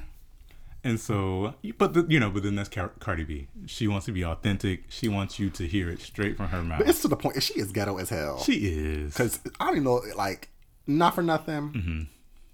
And 0.83 0.99
so, 0.99 1.53
but 1.77 1.93
the, 1.93 2.05
you 2.09 2.19
know, 2.19 2.29
but 2.31 2.41
then 2.43 2.55
that's 2.55 2.69
Car- 2.69 2.91
Cardi 2.99 3.23
B. 3.23 3.47
She 3.67 3.87
wants 3.87 4.05
to 4.07 4.11
be 4.11 4.23
authentic. 4.25 4.83
She 4.89 5.07
wants 5.07 5.37
you 5.39 5.49
to 5.51 5.67
hear 5.67 5.89
it 5.89 5.99
straight 6.01 6.37
from 6.37 6.47
her 6.47 6.63
mouth. 6.63 6.79
But 6.79 6.89
it's 6.89 7.01
to 7.03 7.07
the 7.07 7.15
point. 7.15 7.41
She 7.43 7.59
is 7.59 7.71
ghetto 7.71 7.97
as 7.97 8.09
hell. 8.09 8.39
she 8.39 8.53
is. 8.67 9.13
Because 9.13 9.39
I 9.59 9.65
don't 9.65 9.75
even 9.75 9.83
know, 9.83 10.01
like, 10.15 10.49
not 10.87 11.13
for 11.13 11.21
nothing. 11.21 11.71
Mm-hmm. 11.73 12.01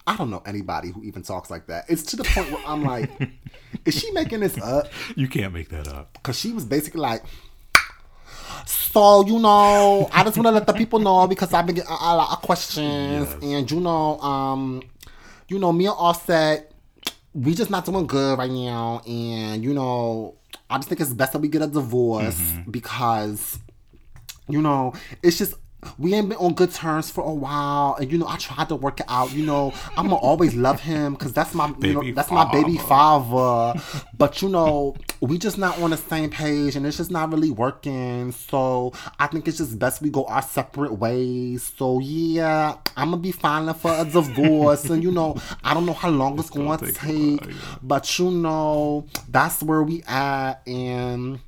I 0.07 0.15
don't 0.17 0.29
know 0.29 0.41
anybody 0.45 0.91
who 0.91 1.03
even 1.03 1.21
talks 1.21 1.49
like 1.49 1.67
that. 1.67 1.85
It's 1.89 2.03
to 2.03 2.15
the 2.17 2.23
point 2.25 2.51
where 2.51 2.63
I'm 2.65 2.83
like, 2.83 3.09
is 3.85 3.93
she 3.97 4.11
making 4.11 4.39
this 4.41 4.57
up? 4.57 4.87
You 5.15 5.27
can't 5.29 5.53
make 5.53 5.69
that 5.69 5.87
up. 5.87 6.13
Because 6.13 6.37
she 6.39 6.51
was 6.53 6.63
basically 6.65 7.01
like, 7.01 7.23
so, 8.67 9.25
you 9.25 9.39
know, 9.39 10.09
I 10.11 10.25
just 10.25 10.35
want 10.35 10.47
to 10.47 10.51
let 10.51 10.67
the 10.67 10.73
people 10.73 10.99
know 10.99 11.25
because 11.25 11.53
I've 11.53 11.65
been 11.65 11.75
getting 11.75 11.89
a, 11.89 12.15
lot 12.15 12.33
of 12.33 12.41
questions. 12.41 13.29
Yes. 13.29 13.37
And, 13.41 13.71
you 13.71 13.79
know, 13.79 14.19
um, 14.19 14.83
you 15.47 15.57
know, 15.57 15.71
me 15.71 15.85
and 15.85 15.95
Offset, 15.97 16.69
we 17.33 17.55
just 17.55 17.71
not 17.71 17.85
doing 17.85 18.05
good 18.05 18.37
right 18.37 18.51
now. 18.51 19.01
And, 19.07 19.63
you 19.63 19.73
know, 19.73 20.35
I 20.69 20.77
just 20.79 20.89
think 20.89 20.99
it's 20.99 21.13
best 21.13 21.31
that 21.31 21.39
we 21.39 21.47
get 21.47 21.61
a 21.61 21.67
divorce 21.67 22.41
because, 22.69 23.57
you 24.49 24.61
know, 24.61 24.93
it's 25.23 25.37
just 25.37 25.53
we 25.97 26.13
ain't 26.13 26.29
been 26.29 26.37
on 26.37 26.53
good 26.53 26.71
terms 26.71 27.11
for 27.11 27.23
a 27.23 27.33
while, 27.33 27.95
and 27.99 28.11
you 28.11 28.17
know 28.17 28.27
I 28.27 28.37
tried 28.37 28.69
to 28.69 28.75
work 28.75 28.99
it 28.99 29.05
out. 29.07 29.31
You 29.33 29.45
know 29.45 29.73
I'm 29.95 30.07
gonna 30.07 30.15
always 30.15 30.55
love 30.55 30.79
him 30.79 31.13
because 31.13 31.33
that's 31.33 31.53
my 31.53 31.67
you 31.81 31.93
know 31.93 32.01
Baby 32.01 32.11
that's 32.13 32.31
my 32.31 32.51
baby 32.51 32.77
father. 32.77 33.79
father. 33.79 34.05
But 34.17 34.41
you 34.41 34.49
know 34.49 34.95
we 35.21 35.37
just 35.37 35.57
not 35.57 35.79
on 35.79 35.91
the 35.91 35.97
same 35.97 36.29
page, 36.29 36.75
and 36.75 36.85
it's 36.85 36.97
just 36.97 37.11
not 37.11 37.31
really 37.31 37.51
working. 37.51 38.31
So 38.31 38.93
I 39.19 39.27
think 39.27 39.47
it's 39.47 39.57
just 39.57 39.77
best 39.77 40.01
we 40.01 40.09
go 40.09 40.25
our 40.25 40.41
separate 40.41 40.93
ways. 40.93 41.71
So 41.77 41.99
yeah, 41.99 42.77
I'm 42.95 43.11
gonna 43.11 43.21
be 43.21 43.31
filing 43.31 43.73
for 43.75 43.93
a 43.93 44.03
divorce, 44.03 44.85
and 44.89 45.03
you 45.03 45.11
know 45.11 45.37
I 45.63 45.73
don't 45.73 45.85
know 45.85 45.93
how 45.93 46.09
long 46.09 46.39
it's, 46.39 46.49
going 46.49 46.77
to 46.79 46.85
take 46.91 46.95
a 46.95 47.05
take, 47.05 47.45
yeah. 47.45 47.53
but 47.83 48.19
you 48.19 48.31
know 48.31 49.05
that's 49.29 49.61
where 49.61 49.83
we 49.83 50.01
at, 50.07 50.55
and 50.67 51.39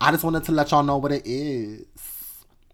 I 0.00 0.10
just 0.10 0.24
wanted 0.24 0.44
to 0.44 0.52
let 0.52 0.70
y'all 0.70 0.82
know 0.82 0.98
what 0.98 1.12
it 1.12 1.22
is. 1.24 1.84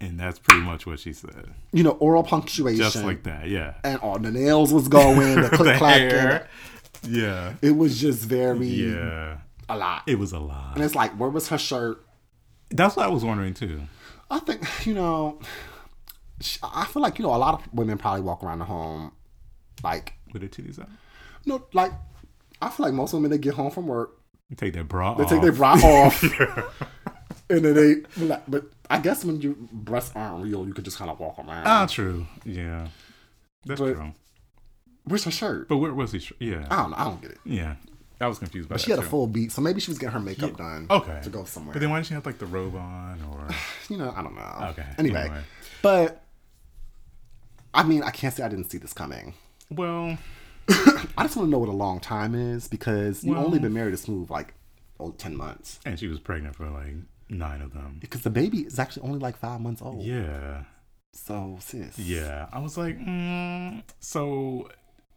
And 0.03 0.19
that's 0.19 0.37
pretty 0.39 0.61
much 0.61 0.85
what 0.85 0.99
she 0.99 1.13
said. 1.13 1.53
You 1.71 1.83
know, 1.83 1.91
oral 1.91 2.23
punctuation. 2.23 2.81
Just 2.83 3.03
like 3.03 3.23
that, 3.23 3.47
yeah. 3.47 3.75
and 3.83 3.97
all 3.99 4.19
the 4.19 4.31
nails 4.31 4.73
was 4.73 4.87
going, 4.87 5.35
the 5.41 5.49
click 5.53 5.77
clack. 5.77 6.47
Yeah. 7.07 7.53
It 7.61 7.71
was 7.71 7.99
just 7.99 8.23
very 8.25 8.67
Yeah. 8.67 9.37
a 9.69 9.77
lot. 9.77 10.03
It 10.07 10.19
was 10.19 10.33
a 10.33 10.39
lot. 10.39 10.75
and 10.75 10.83
it's 10.83 10.95
like, 10.95 11.11
where 11.19 11.29
was 11.29 11.47
her 11.49 11.57
shirt? 11.57 12.03
That's 12.69 12.95
what 12.95 13.05
I 13.05 13.09
was 13.09 13.23
wondering 13.23 13.53
too. 13.53 13.81
I 14.29 14.39
think 14.39 14.85
you 14.85 14.93
know. 14.93 15.39
I 16.61 16.85
feel 16.85 17.01
like 17.01 17.19
you 17.19 17.23
know 17.23 17.33
a 17.33 17.37
lot 17.37 17.53
of 17.53 17.73
women 17.73 17.97
probably 17.97 18.21
walk 18.21 18.43
around 18.43 18.59
the 18.59 18.65
home, 18.65 19.13
like 19.83 20.13
With 20.33 20.41
her 20.41 20.47
titties 20.49 20.79
out. 20.79 20.89
no, 21.45 21.63
like 21.73 21.91
I 22.61 22.69
feel 22.69 22.85
like 22.87 22.93
most 22.93 23.13
women 23.13 23.31
they 23.31 23.37
get 23.37 23.53
home 23.53 23.71
from 23.71 23.87
work, 23.87 24.17
You 24.49 24.55
take 24.57 24.73
that 24.73 24.89
bra 24.89 25.13
they 25.13 25.23
off. 25.23 25.29
take 25.29 25.41
their 25.41 25.51
bra 25.53 25.73
off, 25.73 26.21
and 27.53 27.65
then 27.65 27.73
they. 28.17 28.23
like, 28.25 28.43
But 28.47 28.65
I 28.89 28.99
guess 28.99 29.23
when 29.25 29.41
your 29.41 29.55
breasts 29.71 30.11
aren't 30.15 30.43
real, 30.43 30.65
you 30.67 30.73
could 30.73 30.85
just 30.85 30.97
kind 30.97 31.09
of 31.11 31.19
walk 31.19 31.37
around. 31.39 31.65
Ah, 31.65 31.85
true. 31.85 32.25
Yeah. 32.45 32.87
That's 33.65 33.79
But- 33.79 33.93
true. 33.93 34.11
Where's 35.05 35.25
her 35.25 35.31
shirt? 35.31 35.67
But 35.67 35.77
where 35.77 35.93
was 35.93 36.13
he? 36.13 36.19
sh- 36.19 36.31
Yeah. 36.39 36.65
I 36.71 36.77
don't 36.77 36.91
know. 36.91 36.97
I 36.97 37.03
don't 37.03 37.21
get 37.21 37.31
it. 37.31 37.37
Yeah. 37.43 37.75
I 38.21 38.27
was 38.27 38.39
confused 38.39 38.69
by 38.69 38.75
But 38.75 38.79
that. 38.79 38.85
she 38.85 38.91
had 38.91 38.99
a 38.99 39.03
full 39.03 39.27
beat, 39.27 39.51
so 39.51 39.61
maybe 39.61 39.81
she 39.81 39.91
was 39.91 39.97
getting 39.97 40.13
her 40.13 40.19
makeup 40.21 40.55
done. 40.55 40.87
Okay. 40.89 41.19
To 41.23 41.29
go 41.29 41.43
somewhere. 41.43 41.73
But 41.73 41.79
then 41.81 41.89
why 41.89 41.97
didn't 41.97 42.07
she 42.07 42.13
have 42.13 42.25
like 42.25 42.37
the 42.37 42.45
robe 42.45 42.75
on 42.75 43.21
or 43.31 43.47
you 43.89 43.97
know, 43.97 44.13
I 44.15 44.21
don't 44.23 44.33
know. 44.35 44.67
Okay, 44.69 44.85
Anyway, 44.97 45.19
anyway. 45.21 45.41
but 45.81 46.23
I 47.73 47.83
mean, 47.83 48.01
I 48.03 48.11
can't 48.11 48.33
say 48.33 48.43
I 48.43 48.47
didn't 48.49 48.71
see 48.71 48.77
this 48.77 48.93
coming. 48.93 49.33
well 49.69 50.17
I 50.69 51.23
just 51.23 51.35
want 51.35 51.47
to 51.47 51.49
know 51.49 51.59
what 51.59 51.67
a 51.67 51.73
long 51.73 51.99
time 51.99 52.33
is 52.35 52.69
because 52.69 53.25
you've 53.25 53.37
only 53.37 53.59
been 53.59 53.73
married 53.73 53.91
to 53.91 53.97
Smooth 53.97 54.29
like 54.29 54.53
oh, 55.01 55.11
10 55.11 55.35
months. 55.35 55.79
and 55.85 55.99
she 55.99 56.07
was 56.07 56.19
pregnant 56.21 56.55
for 56.55 56.69
like 56.69 56.93
nine 57.29 57.61
of 57.61 57.73
them. 57.73 57.97
Because 57.99 58.21
the 58.21 58.29
baby 58.29 58.59
is 58.59 58.79
actually 58.79 59.03
only 59.03 59.19
like 59.19 59.37
five 59.37 59.61
months 59.61 59.81
old. 59.81 60.03
Yeah. 60.03 60.63
So, 61.13 61.57
sis. 61.59 61.97
Yeah. 61.99 62.47
I 62.51 62.59
was 62.59 62.77
like, 62.77 62.97
mm. 62.97 63.83
so 63.99 64.69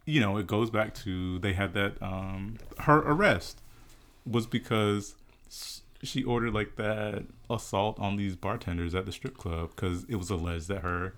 you 0.07 0.21
know, 0.21 0.37
it 0.37 0.47
goes 0.47 0.69
back 0.69 0.95
to 0.95 1.37
they 1.39 1.53
had 1.53 1.73
that 1.73 2.01
um 2.01 2.57
her 2.79 2.99
arrest 2.99 3.61
was 4.25 4.47
because 4.47 5.15
she 6.03 6.23
ordered 6.23 6.53
like 6.53 6.75
that 6.77 7.23
assault 7.49 7.99
on 7.99 8.15
these 8.15 8.35
bartenders 8.35 8.95
at 8.95 9.05
the 9.05 9.11
strip 9.11 9.37
club 9.37 9.71
because 9.75 10.05
it 10.05 10.15
was 10.15 10.29
alleged 10.29 10.67
that 10.69 10.81
her 10.81 11.13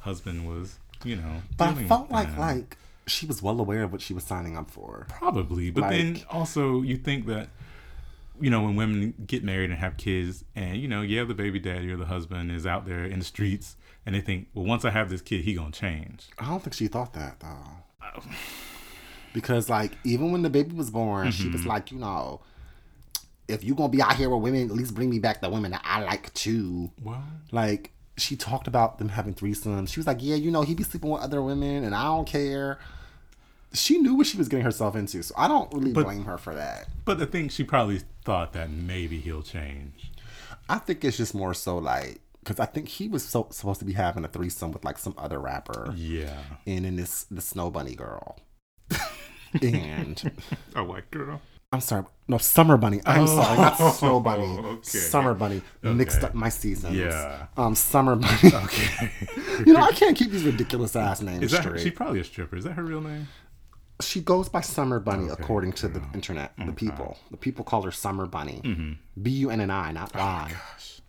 husband 0.00 0.46
was, 0.46 0.78
you 1.04 1.16
know, 1.16 1.42
But 1.56 1.76
I 1.76 1.84
felt 1.84 2.10
like 2.10 2.28
them. 2.30 2.38
like 2.38 2.76
she 3.06 3.26
was 3.26 3.42
well 3.42 3.60
aware 3.60 3.82
of 3.84 3.92
what 3.92 4.00
she 4.00 4.14
was 4.14 4.24
signing 4.24 4.56
up 4.56 4.70
for. 4.70 5.06
Probably, 5.08 5.70
but 5.70 5.88
then 5.88 6.20
also 6.30 6.82
you 6.82 6.96
think 6.96 7.26
that 7.26 7.48
you 8.42 8.50
know 8.50 8.62
when 8.62 8.76
women 8.76 9.14
get 9.26 9.42
married 9.44 9.70
and 9.70 9.78
have 9.78 9.96
kids, 9.96 10.44
and 10.54 10.76
you 10.76 10.88
know, 10.88 11.00
yeah, 11.02 11.24
the 11.24 11.34
baby 11.34 11.58
daddy 11.58 11.90
or 11.90 11.96
the 11.96 12.06
husband 12.06 12.50
is 12.52 12.66
out 12.66 12.84
there 12.86 13.04
in 13.04 13.18
the 13.20 13.24
streets, 13.24 13.76
and 14.04 14.14
they 14.14 14.20
think, 14.20 14.48
well, 14.52 14.64
once 14.66 14.84
I 14.84 14.90
have 14.90 15.08
this 15.08 15.22
kid, 15.22 15.42
he 15.44 15.54
gonna 15.54 15.70
change. 15.70 16.28
I 16.38 16.48
don't 16.48 16.62
think 16.62 16.74
she 16.74 16.88
thought 16.88 17.12
that 17.14 17.40
though. 17.40 18.22
Because 19.32 19.70
like 19.70 19.92
even 20.04 20.30
when 20.32 20.42
the 20.42 20.50
baby 20.50 20.74
was 20.74 20.90
born, 20.90 21.30
she 21.30 21.44
Mm-hmm. 21.44 21.52
was 21.52 21.64
like, 21.66 21.90
you 21.90 21.98
know, 21.98 22.40
if 23.48 23.64
you 23.64 23.74
gonna 23.74 23.88
be 23.88 24.02
out 24.02 24.16
here 24.16 24.28
with 24.28 24.42
women, 24.42 24.70
at 24.70 24.76
least 24.76 24.94
bring 24.94 25.08
me 25.08 25.18
back 25.18 25.40
the 25.40 25.48
women 25.48 25.70
that 25.70 25.82
I 25.84 26.02
like 26.02 26.32
too. 26.34 26.90
Well, 27.02 27.22
Like 27.50 27.92
she 28.18 28.36
talked 28.36 28.68
about 28.68 28.98
them 28.98 29.08
having 29.08 29.34
threesomes. 29.34 29.88
She 29.88 29.98
was 30.00 30.06
like, 30.06 30.18
yeah, 30.20 30.34
you 30.36 30.50
know, 30.50 30.62
he 30.62 30.74
be 30.74 30.82
sleeping 30.82 31.08
with 31.10 31.22
other 31.22 31.40
women, 31.42 31.82
and 31.84 31.94
I 31.94 32.04
don't 32.04 32.26
care. 32.26 32.78
She 33.74 33.98
knew 33.98 34.14
what 34.14 34.26
she 34.26 34.36
was 34.36 34.48
getting 34.48 34.64
herself 34.64 34.94
into, 34.96 35.22
so 35.22 35.34
I 35.36 35.48
don't 35.48 35.72
really 35.72 35.92
But- 35.92 36.04
blame 36.04 36.24
her 36.24 36.38
for 36.38 36.54
that. 36.54 36.88
but 37.04 37.18
the 37.18 37.26
thing 37.26 37.48
she 37.48 37.64
probably 37.64 38.00
thought 38.24 38.52
that 38.52 38.70
maybe 38.70 39.18
he'll 39.20 39.42
change. 39.42 40.12
I 40.68 40.78
think 40.78 41.04
it's 41.04 41.16
just 41.16 41.34
more 41.34 41.54
so 41.54 41.78
like 41.78 42.20
because 42.44 42.58
I 42.60 42.66
think 42.66 42.88
he 42.88 43.08
was 43.08 43.24
so 43.24 43.46
supposed 43.50 43.78
to 43.80 43.84
be 43.84 43.92
having 43.92 44.24
a 44.24 44.28
threesome 44.28 44.72
with 44.72 44.84
like 44.84 44.98
some 44.98 45.14
other 45.16 45.38
rapper, 45.38 45.92
Yeah, 45.96 46.38
and 46.66 46.84
then 46.84 46.96
this 46.96 47.24
the 47.30 47.40
Snow 47.40 47.70
Bunny 47.70 47.94
girl, 47.94 48.36
and 49.62 50.32
a 50.74 50.84
white 50.84 51.10
girl. 51.10 51.40
I'm 51.74 51.80
sorry, 51.80 52.04
no 52.28 52.36
Summer 52.38 52.76
Bunny. 52.76 53.00
I'm 53.06 53.26
sorry, 53.26 53.56
not 53.56 53.76
Snow 53.94 54.20
Bunny. 54.20 54.44
okay. 54.44 54.82
Summer 54.98 55.32
Bunny. 55.34 55.62
Mixed 55.82 56.22
up 56.22 56.34
my 56.34 56.48
seasons. 56.50 56.96
Yeah. 56.96 57.46
Um, 57.56 57.74
Summer 57.74 58.14
Bunny. 58.16 58.38
Okay, 58.54 59.10
you 59.66 59.72
know 59.72 59.80
I 59.82 59.92
can't 59.92 60.16
keep 60.16 60.30
these 60.30 60.44
ridiculous 60.44 60.94
ass 60.96 61.22
names 61.22 61.44
is 61.44 61.50
that 61.52 61.62
straight. 61.62 61.80
she's 61.80 61.92
probably 61.92 62.20
a 62.20 62.24
stripper? 62.24 62.56
Is 62.56 62.64
that 62.64 62.72
her 62.72 62.84
real 62.84 63.00
name? 63.00 63.28
She 64.02 64.20
goes 64.20 64.48
by 64.48 64.60
Summer 64.60 65.00
Bunny 65.00 65.24
Okay, 65.30 65.42
according 65.42 65.72
to 65.74 65.88
the 65.88 66.02
internet, 66.14 66.52
the 66.58 66.72
people. 66.72 67.16
The 67.30 67.36
people 67.36 67.64
call 67.64 67.82
her 67.82 67.90
Summer 67.92 68.26
Bunny. 68.26 68.60
Mm-hmm. 68.64 68.92
B 69.22 69.30
U 69.30 69.50
N 69.50 69.60
N 69.60 69.70
I, 69.70 69.92
not 69.92 70.14
Y. 70.14 70.52
Gosh, 70.52 71.00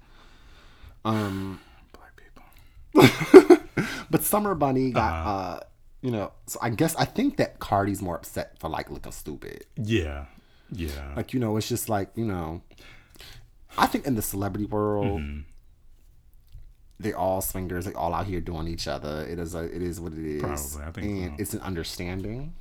Um, 1.05 1.59
black 1.91 2.15
people. 2.15 3.57
but 4.09 4.23
Summer 4.23 4.55
Bunny 4.55 4.91
got, 4.91 5.13
Uh-huh. 5.13 5.29
uh, 5.29 5.59
you 6.01 6.11
know, 6.11 6.31
so 6.47 6.59
I 6.61 6.69
guess 6.69 6.95
I 6.95 7.05
think 7.05 7.37
that 7.37 7.59
Cardi's 7.59 8.01
more 8.01 8.15
upset 8.15 8.57
for 8.59 8.69
like 8.69 8.89
looking 8.91 9.11
stupid. 9.11 9.65
Yeah, 9.77 10.25
yeah. 10.71 11.13
Like, 11.15 11.33
you 11.33 11.39
know, 11.39 11.55
it's 11.57 11.69
just 11.69 11.87
like, 11.89 12.09
you 12.15 12.25
know, 12.25 12.61
I 13.77 13.87
think 13.87 14.05
in 14.05 14.15
the 14.15 14.21
celebrity 14.21 14.65
world, 14.65 15.21
Mm-hmm. 15.21 15.39
they 16.99 17.13
all 17.13 17.41
swingers. 17.41 17.85
They 17.85 17.93
all 17.93 18.13
out 18.13 18.27
here 18.27 18.39
doing 18.41 18.67
each 18.67 18.87
other. 18.87 19.25
It 19.29 19.39
is 19.39 19.55
a, 19.55 19.63
it 19.63 19.81
is 19.81 19.99
what 19.99 20.13
it 20.13 20.19
is. 20.25 20.41
Probably, 20.41 20.83
I 20.85 20.91
think 20.91 21.21
and 21.23 21.31
so. 21.37 21.41
it's 21.41 21.53
an 21.53 21.61
understanding 21.61 22.53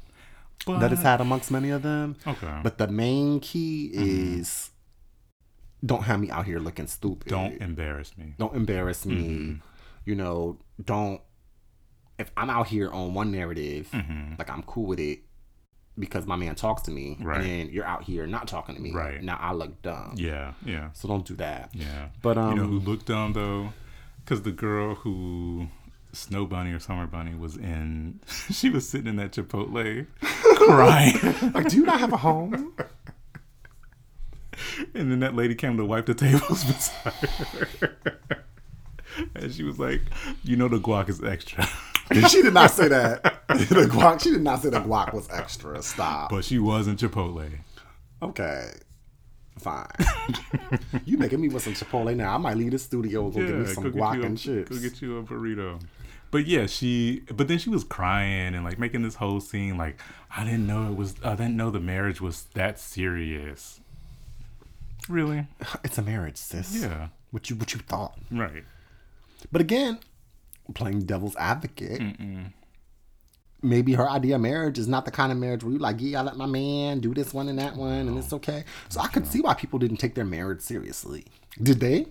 but, 0.66 0.78
that 0.80 0.92
it's 0.92 1.02
had 1.02 1.20
amongst 1.20 1.50
many 1.50 1.70
of 1.70 1.82
them. 1.82 2.16
okay. 2.26 2.60
But 2.62 2.78
the 2.78 2.88
main 2.88 3.40
key 3.40 3.90
is 3.92 4.70
don't 5.84 6.02
have 6.04 6.20
me 6.20 6.30
out 6.30 6.46
here 6.46 6.58
looking 6.60 6.86
stupid. 6.86 7.28
don't 7.28 7.60
embarrass 7.60 8.16
me. 8.16 8.34
don't 8.38 8.54
embarrass 8.54 9.04
me. 9.04 9.14
Mm-hmm. 9.16 9.54
You 10.04 10.14
know, 10.14 10.58
don't 10.84 11.20
if 12.18 12.30
I'm 12.36 12.50
out 12.50 12.68
here 12.68 12.90
on 12.90 13.14
one 13.14 13.32
narrative, 13.32 13.88
Mhm. 13.92 14.38
like 14.38 14.48
I'm 14.50 14.62
cool 14.62 14.86
with 14.86 15.00
it 15.00 15.20
because 15.98 16.24
my 16.26 16.36
man 16.36 16.54
talks 16.54 16.82
to 16.82 16.90
me, 16.90 17.16
Right. 17.20 17.38
and 17.40 17.44
then 17.46 17.68
you're 17.70 17.84
out 17.84 18.04
here 18.04 18.26
not 18.26 18.46
talking 18.48 18.74
to 18.76 18.80
me. 18.80 18.92
Right. 18.92 19.22
Now 19.22 19.38
I 19.40 19.52
look 19.52 19.82
dumb. 19.82 20.14
Yeah, 20.16 20.52
yeah, 20.64 20.90
So 20.92 21.08
don't 21.08 21.26
do 21.26 21.34
that. 21.36 21.70
yeah. 21.74 22.08
But 22.22 22.38
um 22.38 22.50
you 22.50 22.56
know 22.62 22.68
who 22.68 22.78
looked 22.78 23.06
dumb 23.06 23.32
though? 23.32 23.72
Because 24.24 24.42
the 24.42 24.52
girl 24.52 24.94
who 24.94 25.68
Snow 26.12 26.44
Bunny 26.44 26.72
or 26.72 26.78
Summer 26.78 27.06
Bunny 27.06 27.34
was 27.34 27.56
in, 27.56 28.20
she 28.50 28.70
was 28.70 28.88
sitting 28.88 29.06
in 29.06 29.16
that 29.16 29.32
Chipotle 29.32 30.06
crying, 30.20 31.52
like, 31.52 31.68
do 31.68 31.76
you 31.76 31.84
not 31.84 32.00
have 32.00 32.12
a 32.12 32.18
home? 32.18 32.74
and 34.94 35.10
then 35.10 35.20
that 35.20 35.34
lady 35.34 35.54
came 35.54 35.76
to 35.78 35.84
wipe 35.84 36.06
the 36.06 36.14
tables 36.14 36.64
beside 36.64 37.12
her, 37.12 37.96
and 39.34 39.52
she 39.52 39.62
was 39.62 39.78
like, 39.78 40.02
"You 40.44 40.56
know 40.56 40.68
the 40.68 40.78
guac 40.78 41.08
is 41.08 41.22
extra." 41.22 41.66
she 42.28 42.42
did 42.42 42.52
not 42.52 42.70
say 42.70 42.88
that. 42.88 43.22
the 43.48 43.88
guac. 43.90 44.22
She 44.22 44.30
did 44.30 44.42
not 44.42 44.62
say 44.62 44.68
the 44.68 44.80
guac 44.80 45.14
was 45.14 45.28
extra. 45.30 45.82
Stop. 45.82 46.30
But 46.30 46.44
she 46.44 46.58
was 46.58 46.86
in 46.86 46.96
Chipotle. 46.96 47.50
Okay. 48.20 48.70
Fine. 49.58 49.86
you 51.04 51.18
making 51.18 51.40
me 51.40 51.48
with 51.48 51.62
some 51.62 51.74
Chipotle 51.74 52.14
now. 52.16 52.34
I 52.34 52.38
might 52.38 52.56
leave 52.56 52.72
the 52.72 52.78
studio 52.78 53.24
and 53.24 53.34
go 53.34 53.40
get 53.40 53.54
me 53.54 53.66
some 53.66 53.84
guac 53.84 54.16
you 54.16 54.22
a, 54.22 54.26
and 54.26 54.38
chips. 54.38 54.70
Go 54.70 54.82
get 54.82 55.00
you 55.00 55.18
a 55.18 55.22
burrito. 55.22 55.80
But 56.32 56.46
yeah, 56.46 56.66
she. 56.66 57.22
But 57.32 57.46
then 57.46 57.58
she 57.58 57.70
was 57.70 57.84
crying 57.84 58.54
and 58.54 58.64
like 58.64 58.80
making 58.80 59.02
this 59.02 59.14
whole 59.14 59.40
scene. 59.40 59.76
Like 59.76 60.00
I 60.34 60.44
didn't 60.44 60.66
know 60.66 60.90
it 60.90 60.96
was. 60.96 61.14
I 61.22 61.36
didn't 61.36 61.56
know 61.56 61.70
the 61.70 61.78
marriage 61.78 62.20
was 62.20 62.44
that 62.54 62.80
serious. 62.80 63.78
Really? 65.08 65.46
It's 65.84 65.98
a 65.98 66.02
marriage, 66.02 66.38
sis. 66.38 66.82
Yeah. 66.82 67.08
What 67.30 67.50
you 67.50 67.56
what 67.56 67.74
you 67.74 67.80
thought? 67.80 68.18
Right. 68.30 68.64
But 69.52 69.60
again, 69.60 70.00
playing 70.74 71.00
devil's 71.00 71.36
advocate. 71.36 72.00
Maybe 73.64 73.92
her 73.92 74.08
idea 74.08 74.36
of 74.36 74.40
marriage 74.40 74.78
is 74.78 74.88
not 74.88 75.04
the 75.04 75.12
kind 75.12 75.30
of 75.30 75.38
marriage 75.38 75.62
where 75.62 75.72
you 75.72 75.78
like, 75.78 75.96
yeah, 76.00 76.18
I 76.18 76.22
let 76.22 76.36
my 76.36 76.46
man 76.46 76.98
do 76.98 77.14
this 77.14 77.32
one 77.32 77.48
and 77.48 77.58
that 77.60 77.76
one, 77.76 78.08
and 78.08 78.18
it's 78.18 78.32
okay. 78.32 78.64
So 78.88 79.00
I 79.00 79.06
could 79.06 79.24
see 79.26 79.40
why 79.40 79.54
people 79.54 79.78
didn't 79.78 79.98
take 79.98 80.16
their 80.16 80.24
marriage 80.24 80.62
seriously. 80.62 81.26
Did 81.62 81.78
they? 81.78 82.06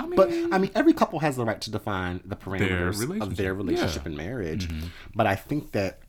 I 0.00 0.06
mean, 0.06 0.16
But 0.16 0.28
I 0.54 0.58
mean, 0.58 0.70
every 0.74 0.92
couple 0.92 1.18
has 1.20 1.36
the 1.36 1.44
right 1.44 1.60
to 1.60 1.70
define 1.70 2.20
the 2.24 2.36
parameters 2.36 3.20
of 3.20 3.36
their 3.36 3.54
relationship 3.54 4.02
Yeah. 4.02 4.08
and 4.08 4.16
marriage. 4.16 4.68
Mm-hmm. 4.68 4.86
But 5.14 5.26
I 5.26 5.34
think 5.36 5.72
that, 5.72 6.00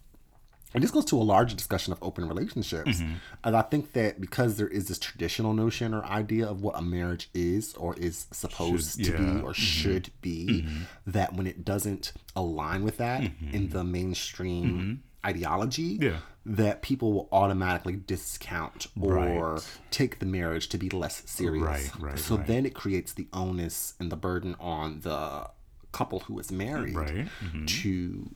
and 0.73 0.81
this 0.83 0.91
goes 0.91 1.03
to 1.05 1.17
a 1.17 1.23
larger 1.23 1.55
discussion 1.55 1.91
of 1.91 1.99
open 2.01 2.27
relationships. 2.27 2.99
Mm-hmm. 3.01 3.13
And 3.43 3.55
I 3.57 3.61
think 3.61 3.91
that 3.93 4.21
because 4.21 4.55
there 4.57 4.67
is 4.69 4.87
this 4.87 4.97
traditional 4.99 5.53
notion 5.53 5.93
or 5.93 6.03
idea 6.05 6.47
of 6.47 6.61
what 6.61 6.77
a 6.77 6.81
marriage 6.81 7.29
is 7.33 7.73
or 7.75 7.93
is 7.97 8.27
supposed 8.31 8.97
Should- 8.97 9.05
to 9.05 9.11
yeah. 9.11 9.17
be 9.17 9.23
or 9.41 9.51
mm-hmm. 9.51 9.51
should 9.53 10.09
be, 10.21 10.65
that 11.05 11.33
when 11.33 11.45
it 11.47 11.65
doesn't 11.65 12.13
align 12.35 12.83
with 12.83 12.97
that 12.97 13.29
in 13.51 13.69
the 13.69 13.83
mainstream 13.83 15.03
ideology, 15.25 15.97
Yeah. 16.01 16.17
That 16.45 16.81
people 16.81 17.13
will 17.13 17.29
automatically 17.31 17.95
discount 17.95 18.87
or 18.99 19.53
Right. 19.55 19.67
take 19.91 20.17
the 20.19 20.25
marriage 20.25 20.69
to 20.69 20.77
be 20.77 20.89
less 20.89 21.21
serious. 21.29 21.63
Right, 21.63 21.91
right, 21.99 22.19
so 22.19 22.35
then 22.37 22.65
it 22.65 22.73
creates 22.73 23.13
the 23.13 23.27
onus 23.31 23.93
and 23.99 24.11
the 24.11 24.15
burden 24.15 24.55
on 24.59 25.01
the 25.01 25.49
couple 25.91 26.21
who 26.21 26.39
is 26.39 26.51
married 26.51 26.95
Right. 26.95 27.27
mhm. 27.43 27.67
to 27.83 28.31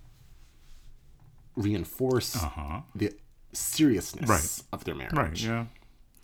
reinforce 1.55 2.35
Uh-huh. 2.35 2.81
the 2.93 3.13
seriousness 3.53 4.63
of 4.71 4.83
their 4.83 4.95
marriage. 4.95 5.13
Right. 5.15 5.41
Yeah. 5.41 5.65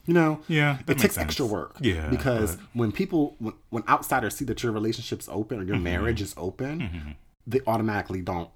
You 0.06 0.14
know, 0.16 0.42
Yeah, 0.48 0.80
it 0.88 0.98
takes 0.98 1.16
sense. 1.16 1.18
extra 1.18 1.46
work. 1.46 1.78
Yeah, 1.80 2.10
because 2.10 2.56
but- 2.58 2.66
when 2.74 2.92
people, 2.92 3.36
when, 3.40 3.54
when 3.70 3.84
outsiders 3.88 4.36
see 4.36 4.46
that 4.46 4.62
your 4.64 4.72
relationship's 4.72 5.30
open 5.30 5.60
or 5.60 5.64
your 5.64 5.76
Mm-hmm. 5.76 5.84
marriage 5.84 6.22
is 6.22 6.34
open, 6.38 7.16
they 7.48 7.62
automatically 7.68 8.22
don't 8.22 8.50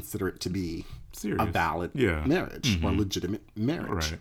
consider 0.00 0.28
it 0.28 0.40
to 0.40 0.50
be 0.50 0.84
Serious. 1.12 1.42
a 1.42 1.46
valid 1.46 1.90
Yeah. 1.94 2.24
marriage 2.26 2.76
or 2.76 2.90
mm-hmm. 2.90 2.98
legitimate 2.98 3.42
marriage. 3.56 4.12
Right. 4.12 4.20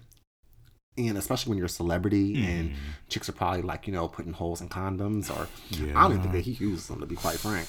And 0.98 1.17
especially 1.17 1.50
when 1.50 1.58
you're 1.58 1.65
a 1.65 1.70
celebrity 1.70 2.41
and 2.46 2.72
mm. 2.72 2.75
chicks 3.10 3.27
are 3.27 3.34
probably 3.34 3.63
like, 3.63 3.86
you 3.86 3.91
know, 3.91 4.08
putting 4.08 4.32
holes 4.32 4.62
in 4.62 4.70
condoms 4.70 5.29
or 5.29 5.48
I 5.74 6.03
don't 6.03 6.12
even 6.12 6.22
think 6.22 6.34
that 6.34 6.41
he 6.41 6.51
uses 6.51 6.88
them 6.88 7.01
to 7.01 7.05
be 7.05 7.17
quite 7.17 7.38
frank. 7.38 7.67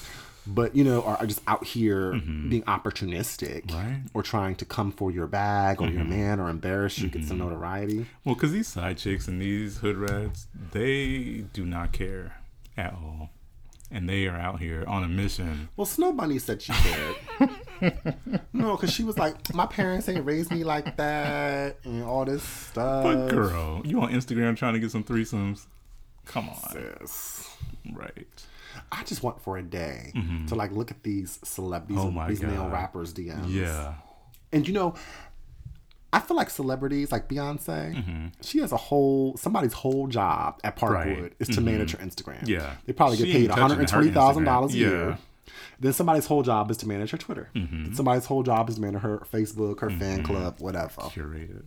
But, 0.49 0.77
you 0.77 0.85
know, 0.85 1.03
are, 1.03 1.25
just 1.25 1.41
out 1.45 1.65
here 1.65 2.13
mm-hmm. 2.13 2.47
being 2.49 2.63
opportunistic 2.63 3.69
Right. 3.69 4.03
or 4.13 4.23
trying 4.23 4.55
to 4.55 4.65
come 4.65 4.93
for 4.93 5.11
your 5.11 5.27
bag 5.27 5.81
or 5.81 5.89
your 5.89 6.03
mm-hmm. 6.03 6.09
man 6.09 6.39
or 6.39 6.49
embarrass 6.49 6.97
you, 6.99 7.09
get 7.09 7.25
some 7.25 7.39
notoriety. 7.39 8.05
Well, 8.23 8.35
because 8.35 8.53
these 8.53 8.69
side 8.69 8.97
chicks 8.97 9.27
and 9.27 9.41
these 9.41 9.79
hood 9.79 9.97
rats, 9.97 10.47
they 10.71 11.43
do 11.51 11.65
not 11.65 11.91
care 11.91 12.37
at 12.77 12.93
all, 12.93 13.31
and 13.91 14.07
they 14.09 14.27
are 14.27 14.35
out 14.37 14.59
here 14.59 14.83
on 14.87 15.03
a 15.03 15.07
mission. 15.07 15.69
Well, 15.77 15.85
Snow 15.85 16.11
Bunny 16.13 16.39
said 16.39 16.61
she 16.61 16.73
did. 16.83 17.93
no, 18.53 18.75
because 18.75 18.91
she 18.91 19.03
was 19.03 19.17
like, 19.17 19.53
my 19.53 19.65
parents 19.65 20.09
ain't 20.09 20.25
raised 20.25 20.51
me 20.51 20.63
like 20.63 20.97
that 20.97 21.77
and 21.83 22.03
all 22.03 22.25
this 22.25 22.43
stuff. 22.43 23.03
But 23.03 23.27
girl, 23.27 23.81
you 23.85 24.01
on 24.01 24.11
Instagram 24.11 24.57
trying 24.57 24.73
to 24.73 24.79
get 24.79 24.91
some 24.91 25.03
threesomes? 25.03 25.65
Come 26.25 26.49
on, 26.49 26.71
Sis. 26.71 27.49
right? 27.93 28.27
I 28.91 29.03
just 29.03 29.23
want 29.23 29.41
for 29.41 29.57
a 29.57 29.63
day 29.63 30.11
to 30.47 30.55
like 30.55 30.71
look 30.71 30.91
at 30.91 31.03
these 31.03 31.39
celebrities, 31.43 31.97
Mm-hmm. 31.97 32.17
Oh 32.17 32.27
these 32.27 32.41
male 32.41 32.69
rappers 32.69 33.13
DMs. 33.13 33.45
Yeah, 33.47 33.93
And 34.51 34.67
you 34.67 34.73
know, 34.73 34.95
I 36.13 36.19
feel 36.19 36.37
like 36.37 36.49
celebrities 36.49 37.11
like 37.11 37.27
Beyonce, 37.27 38.31
she 38.41 38.59
has 38.59 38.71
a 38.71 38.77
whole 38.77 39.35
somebody's 39.37 39.73
whole 39.73 40.07
job 40.07 40.59
at 40.63 40.75
Parkwood 40.77 41.05
Mm-hmm. 41.07 41.21
Right. 41.23 41.33
is 41.39 41.49
to 41.49 41.61
manage 41.61 41.91
her 41.91 41.97
Instagram. 41.97 42.47
Yeah. 42.47 42.75
They 42.85 42.93
probably 42.93 43.17
get 43.17 43.25
paid 43.27 43.49
one 43.49 43.59
hundred 43.59 43.79
and 43.79 43.87
twenty 43.87 44.11
thousand 44.11 44.45
dollars 44.45 44.73
a 44.73 44.77
Instagram. 44.77 44.79
year. 44.79 45.09
Yeah. 45.09 45.15
Then 45.79 45.93
somebody's 45.93 46.25
whole 46.25 46.43
job 46.43 46.71
is 46.71 46.77
to 46.77 46.87
manage 46.87 47.11
her 47.11 47.17
Twitter. 47.17 47.49
Mm-hmm. 47.55 47.93
Somebody's 47.93 48.25
whole 48.25 48.41
job 48.43 48.69
is 48.69 48.75
to 48.75 48.81
manage 48.81 49.01
her 49.01 49.19
Facebook, 49.31 49.79
her 49.81 49.89
fan 49.89 50.23
club, 50.23 50.55
whatever. 50.59 51.01
curated. 51.01 51.63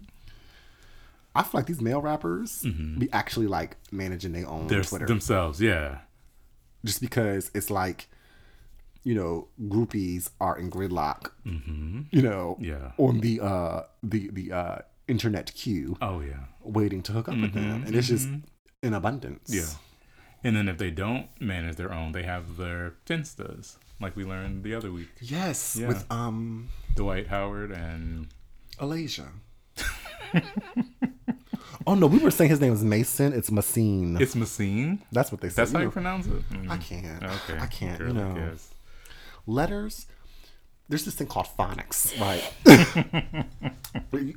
I 1.34 1.42
feel 1.44 1.60
like 1.60 1.66
these 1.66 1.80
male 1.80 2.00
rappers 2.02 2.62
be 2.98 3.08
actually 3.12 3.46
like 3.46 3.76
managing 3.92 4.32
their 4.32 4.48
own 4.48 4.66
They're 4.66 4.82
Twitter. 4.82 5.06
themselves. 5.06 5.60
Yeah, 5.60 5.98
just 6.84 7.00
because 7.00 7.50
it's 7.54 7.70
like 7.70 8.08
you 9.04 9.14
know 9.14 9.48
groupies 9.68 10.30
are 10.40 10.56
in 10.58 10.70
gridlock 10.70 11.30
you 11.44 12.22
know 12.22 12.56
Mm-hmm. 12.58 12.64
Yeah. 12.64 12.92
on 12.98 13.20
the 13.20 13.40
uh 13.40 13.82
the 14.02 14.30
the 14.32 14.52
uh 14.52 14.78
internet 15.08 15.52
queue 15.54 15.96
Oh 16.00 16.20
yeah, 16.20 16.44
waiting 16.62 17.02
to 17.04 17.12
hook 17.12 17.28
up 17.28 17.36
with 17.38 17.52
them 17.54 17.82
and 17.86 17.94
it's 17.96 18.08
just 18.08 18.28
in 18.82 18.94
abundance 18.94 19.50
Mm-hmm. 19.50 19.58
yeah. 19.60 19.74
And 20.42 20.56
then 20.56 20.68
if 20.68 20.78
they 20.78 20.90
don't 20.90 21.26
manage 21.38 21.76
their 21.76 21.92
own, 21.92 22.12
they 22.12 22.22
have 22.22 22.56
their 22.56 22.94
finstas, 23.04 23.76
like 24.00 24.16
we 24.16 24.24
learned 24.24 24.64
the 24.64 24.74
other 24.74 24.90
week. 24.90 25.08
yes 25.20 25.76
Yeah. 25.78 25.88
with 25.88 26.04
um 26.10 26.68
Dwight 26.96 27.26
Howard 27.28 27.70
and 27.72 28.28
alasia 28.78 29.28
oh 31.86 31.94
no 31.94 32.06
we 32.06 32.18
were 32.18 32.30
saying 32.30 32.50
his 32.50 32.60
name 32.60 32.70
was 32.70 32.84
mason 32.84 33.32
it's 33.32 33.50
Massine. 33.50 34.16
it's 34.20 34.34
Massine. 34.34 35.00
that's 35.12 35.30
what 35.32 35.40
they 35.40 35.48
said 35.48 35.56
That's 35.56 35.72
how 35.72 35.78
You 35.80 35.86
you 35.86 35.90
pronounce 35.90 36.26
it. 36.26 36.48
Mm. 36.50 36.70
i 36.70 36.76
can't 36.78 37.22
Okay, 37.22 37.58
i 37.58 37.66
can't 37.66 37.98
Girl, 37.98 38.14
you 38.14 38.20
I 38.20 38.22
know 38.28 38.34
guess. 38.50 38.70
Letters 39.46 40.06
there's 40.88 41.04
this 41.04 41.14
thing 41.14 41.26
called 41.28 41.46
phonics 41.58 42.18
right? 42.20 42.52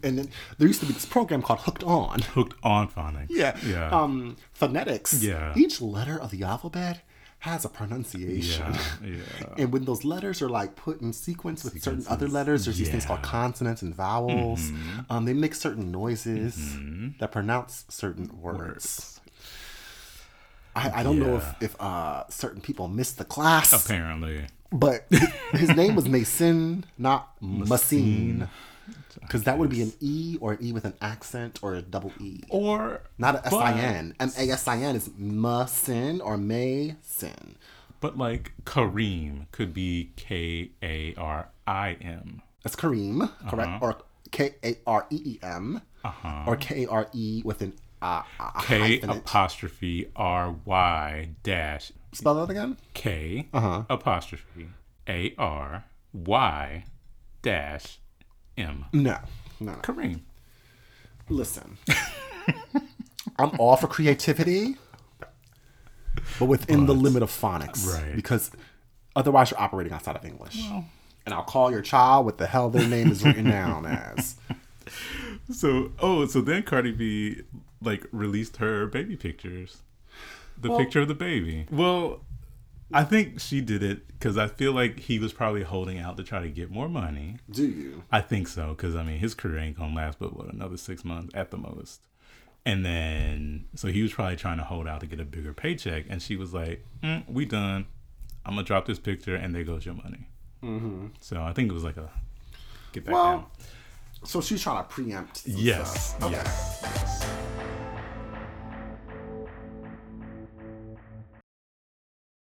And 0.04 0.18
then 0.20 0.30
there 0.58 0.68
used 0.68 0.80
to 0.82 0.86
be 0.86 0.94
this 0.94 1.06
program 1.06 1.42
called 1.42 1.60
hooked 1.62 1.84
on. 1.84 2.22
Hooked 2.22 2.56
on 2.64 2.88
phonics. 2.90 3.28
yeah. 3.30 3.58
Yeah. 3.66 3.90
um 3.90 4.38
phonetics. 4.54 5.22
Yeah. 5.24 5.54
each 5.56 5.82
letter 5.82 6.20
of 6.20 6.32
the 6.32 6.44
alphabet 6.44 7.02
has 7.40 7.66
a 7.66 7.70
pronunciation. 7.70 8.74
Yeah, 9.04 9.10
yeah. 9.42 9.48
and 9.58 9.74
when 9.74 9.84
those 9.86 10.06
letters 10.06 10.42
are 10.42 10.50
like 10.50 10.76
put 10.76 11.02
in 11.02 11.12
sequence 11.12 11.64
with 11.64 11.82
certain 11.84 12.06
other 12.08 12.28
letters 12.28 12.66
there's 12.66 12.78
these 12.78 12.90
things 12.90 13.06
called 13.06 13.22
consonants 13.24 13.82
and 13.82 13.94
vowels. 13.96 14.72
Um, 15.10 15.26
they 15.26 15.34
make 15.34 15.56
certain 15.56 15.92
noises 15.92 16.78
that 17.20 17.32
pronounce 17.32 17.86
certain 17.90 18.30
words, 18.42 18.60
Words. 18.60 19.20
I, 20.76 21.02
I 21.02 21.04
don't 21.04 21.20
know 21.20 21.36
if, 21.38 21.56
if 21.62 21.82
uh, 21.82 22.24
certain 22.30 22.62
people 22.62 22.88
missed 22.88 23.18
the 23.18 23.26
class. 23.26 23.74
Apparently. 23.86 24.46
But 24.74 25.06
his 25.52 25.70
name 25.70 25.96
was 25.96 26.08
Mason, 26.10 26.86
not 26.98 27.30
Massine. 27.42 28.50
Because 29.22 29.44
that 29.44 29.58
would 29.58 29.70
be 29.70 29.82
an 29.82 29.94
E 30.02 30.38
or 30.42 30.54
an 30.54 30.58
E 30.62 30.74
with 30.74 30.84
an 30.84 30.94
accent 31.00 31.60
or 31.62 31.76
a 31.76 31.82
double 31.82 32.12
E. 32.20 32.42
Or 32.50 33.02
Not 33.18 33.36
a 33.36 33.48
S-I-N. 33.48 34.16
M 34.20 34.32
A 34.38 34.50
S 34.50 34.68
I 34.68 34.78
N 34.80 34.96
is 34.98 35.10
Mason 35.18 36.20
or 36.20 36.36
Mason. 36.36 37.56
But 38.02 38.18
like 38.18 38.52
Kareem 38.66 39.46
could 39.52 39.74
be 39.74 40.12
K 40.18 40.72
A 40.84 41.14
R 41.16 41.48
I 41.66 41.94
M. 42.02 42.42
That's 42.64 42.76
Kareem, 42.76 43.32
correct? 43.48 43.82
Or 43.82 43.98
K 44.32 44.56
A 44.64 44.76
R 44.86 45.06
E 45.10 45.22
E 45.24 45.40
M. 45.42 45.82
Uh-huh. 46.04 46.44
Or 46.48 46.58
K-R-E 46.58 47.44
with 47.46 47.62
an 47.62 47.74
uh, 48.02 48.24
a 48.40 48.62
K 48.62 49.00
hyphenate. 49.00 49.18
apostrophe 49.20 50.10
R 50.18 50.54
Y 50.66 51.30
dash 51.44 51.94
Spell 52.14 52.36
that 52.36 52.50
again? 52.52 52.78
K 52.94 53.48
Uh-huh. 53.54 53.84
apostrophe 53.90 54.68
A 55.08 55.34
R 55.38 55.86
Y 56.14 56.86
dash 57.42 58.00
M. 58.58 58.86
No. 58.94 59.18
No, 59.60 59.72
no. 59.74 59.80
Kareem. 59.80 60.22
Listen. 61.30 61.78
I'm 63.40 63.52
all 63.60 63.76
for 63.78 63.88
creativity, 63.88 64.76
but 66.40 66.46
within 66.46 66.86
the 66.86 66.94
limit 66.94 67.24
of 67.24 67.32
phonics. 67.32 67.88
Right. 67.88 68.16
Because 68.16 68.52
otherwise 69.16 69.50
you're 69.52 69.60
operating 69.60 69.94
outside 69.94 70.16
of 70.16 70.26
English. 70.26 70.62
and 71.26 71.34
I'll 71.34 71.44
call 71.44 71.72
your 71.72 71.82
child 71.82 72.26
what 72.26 72.38
the 72.38 72.46
hell 72.48 72.70
their 72.70 72.88
name 72.88 73.10
is 73.12 73.24
written 73.24 73.46
down 73.46 73.86
as. 73.88 74.36
So 75.52 75.92
oh, 76.00 76.26
so 76.28 76.42
then 76.42 76.64
Cardi 76.64 76.92
B 76.92 77.42
like 77.82 78.06
released 78.12 78.58
her 78.58 78.86
baby 78.88 79.16
pictures, 79.16 79.78
the 80.58 80.70
Well- 80.70 80.80
picture 80.80 81.02
of 81.02 81.08
the 81.08 81.16
baby. 81.16 81.66
Well, 81.72 82.24
I 82.94 83.04
think 83.04 83.40
she 83.40 83.60
did 83.62 83.82
it 83.82 84.08
because 84.08 84.38
I 84.38 84.48
feel 84.48 84.72
like 84.74 85.00
he 85.00 85.18
was 85.18 85.34
probably 85.34 85.64
holding 85.64 85.98
out 85.98 86.16
to 86.18 86.24
try 86.24 86.42
to 86.42 86.50
get 86.50 86.70
more 86.70 86.88
money. 86.88 87.38
Do 87.50 87.66
you? 87.68 88.04
I 88.12 88.22
think 88.22 88.48
so 88.48 88.70
because 88.70 88.96
I 88.96 89.04
mean 89.04 89.18
his 89.18 89.34
career 89.34 89.58
ain't 89.60 89.78
gonna 89.78 89.96
last 89.96 90.20
but 90.20 90.38
what 90.38 90.54
another 90.54 90.78
six 90.78 91.04
months 91.04 91.34
at 91.34 91.50
the 91.52 91.58
most. 91.58 92.02
And 92.66 92.86
then 92.86 93.66
so 93.76 93.88
he 93.88 94.02
was 94.04 94.14
probably 94.14 94.36
trying 94.36 94.58
to 94.58 94.64
hold 94.64 94.88
out 94.88 95.00
to 95.02 95.08
get 95.08 95.20
a 95.20 95.26
bigger 95.26 95.54
paycheck, 95.54 96.06
and 96.10 96.22
she 96.22 96.36
was 96.36 96.54
like, 96.54 96.86
mm, 97.04 97.24
"We 97.28 97.46
done. 97.46 97.86
I'm 98.46 98.54
gonna 98.54 98.64
drop 98.64 98.86
this 98.86 99.00
picture, 99.00 99.36
and 99.36 99.56
there 99.56 99.64
goes 99.64 99.86
your 99.86 99.96
money." 99.96 100.28
Mm-hmm. 100.64 101.08
So 101.20 101.42
I 101.42 101.52
think 101.52 101.70
it 101.72 101.74
was 101.74 101.84
like 101.84 101.98
a 101.98 102.10
get 102.94 103.06
back 103.06 103.14
Well, 103.14 103.32
down. 103.38 103.46
So 104.24 104.40
she's 104.40 104.62
trying 104.62 104.84
to 104.84 104.90
preempt. 104.90 105.38
some 105.38 105.54
Yes. 105.58 106.10
stuff. 106.12 106.24
Okay. 106.24 106.36
Yes. 106.36 107.43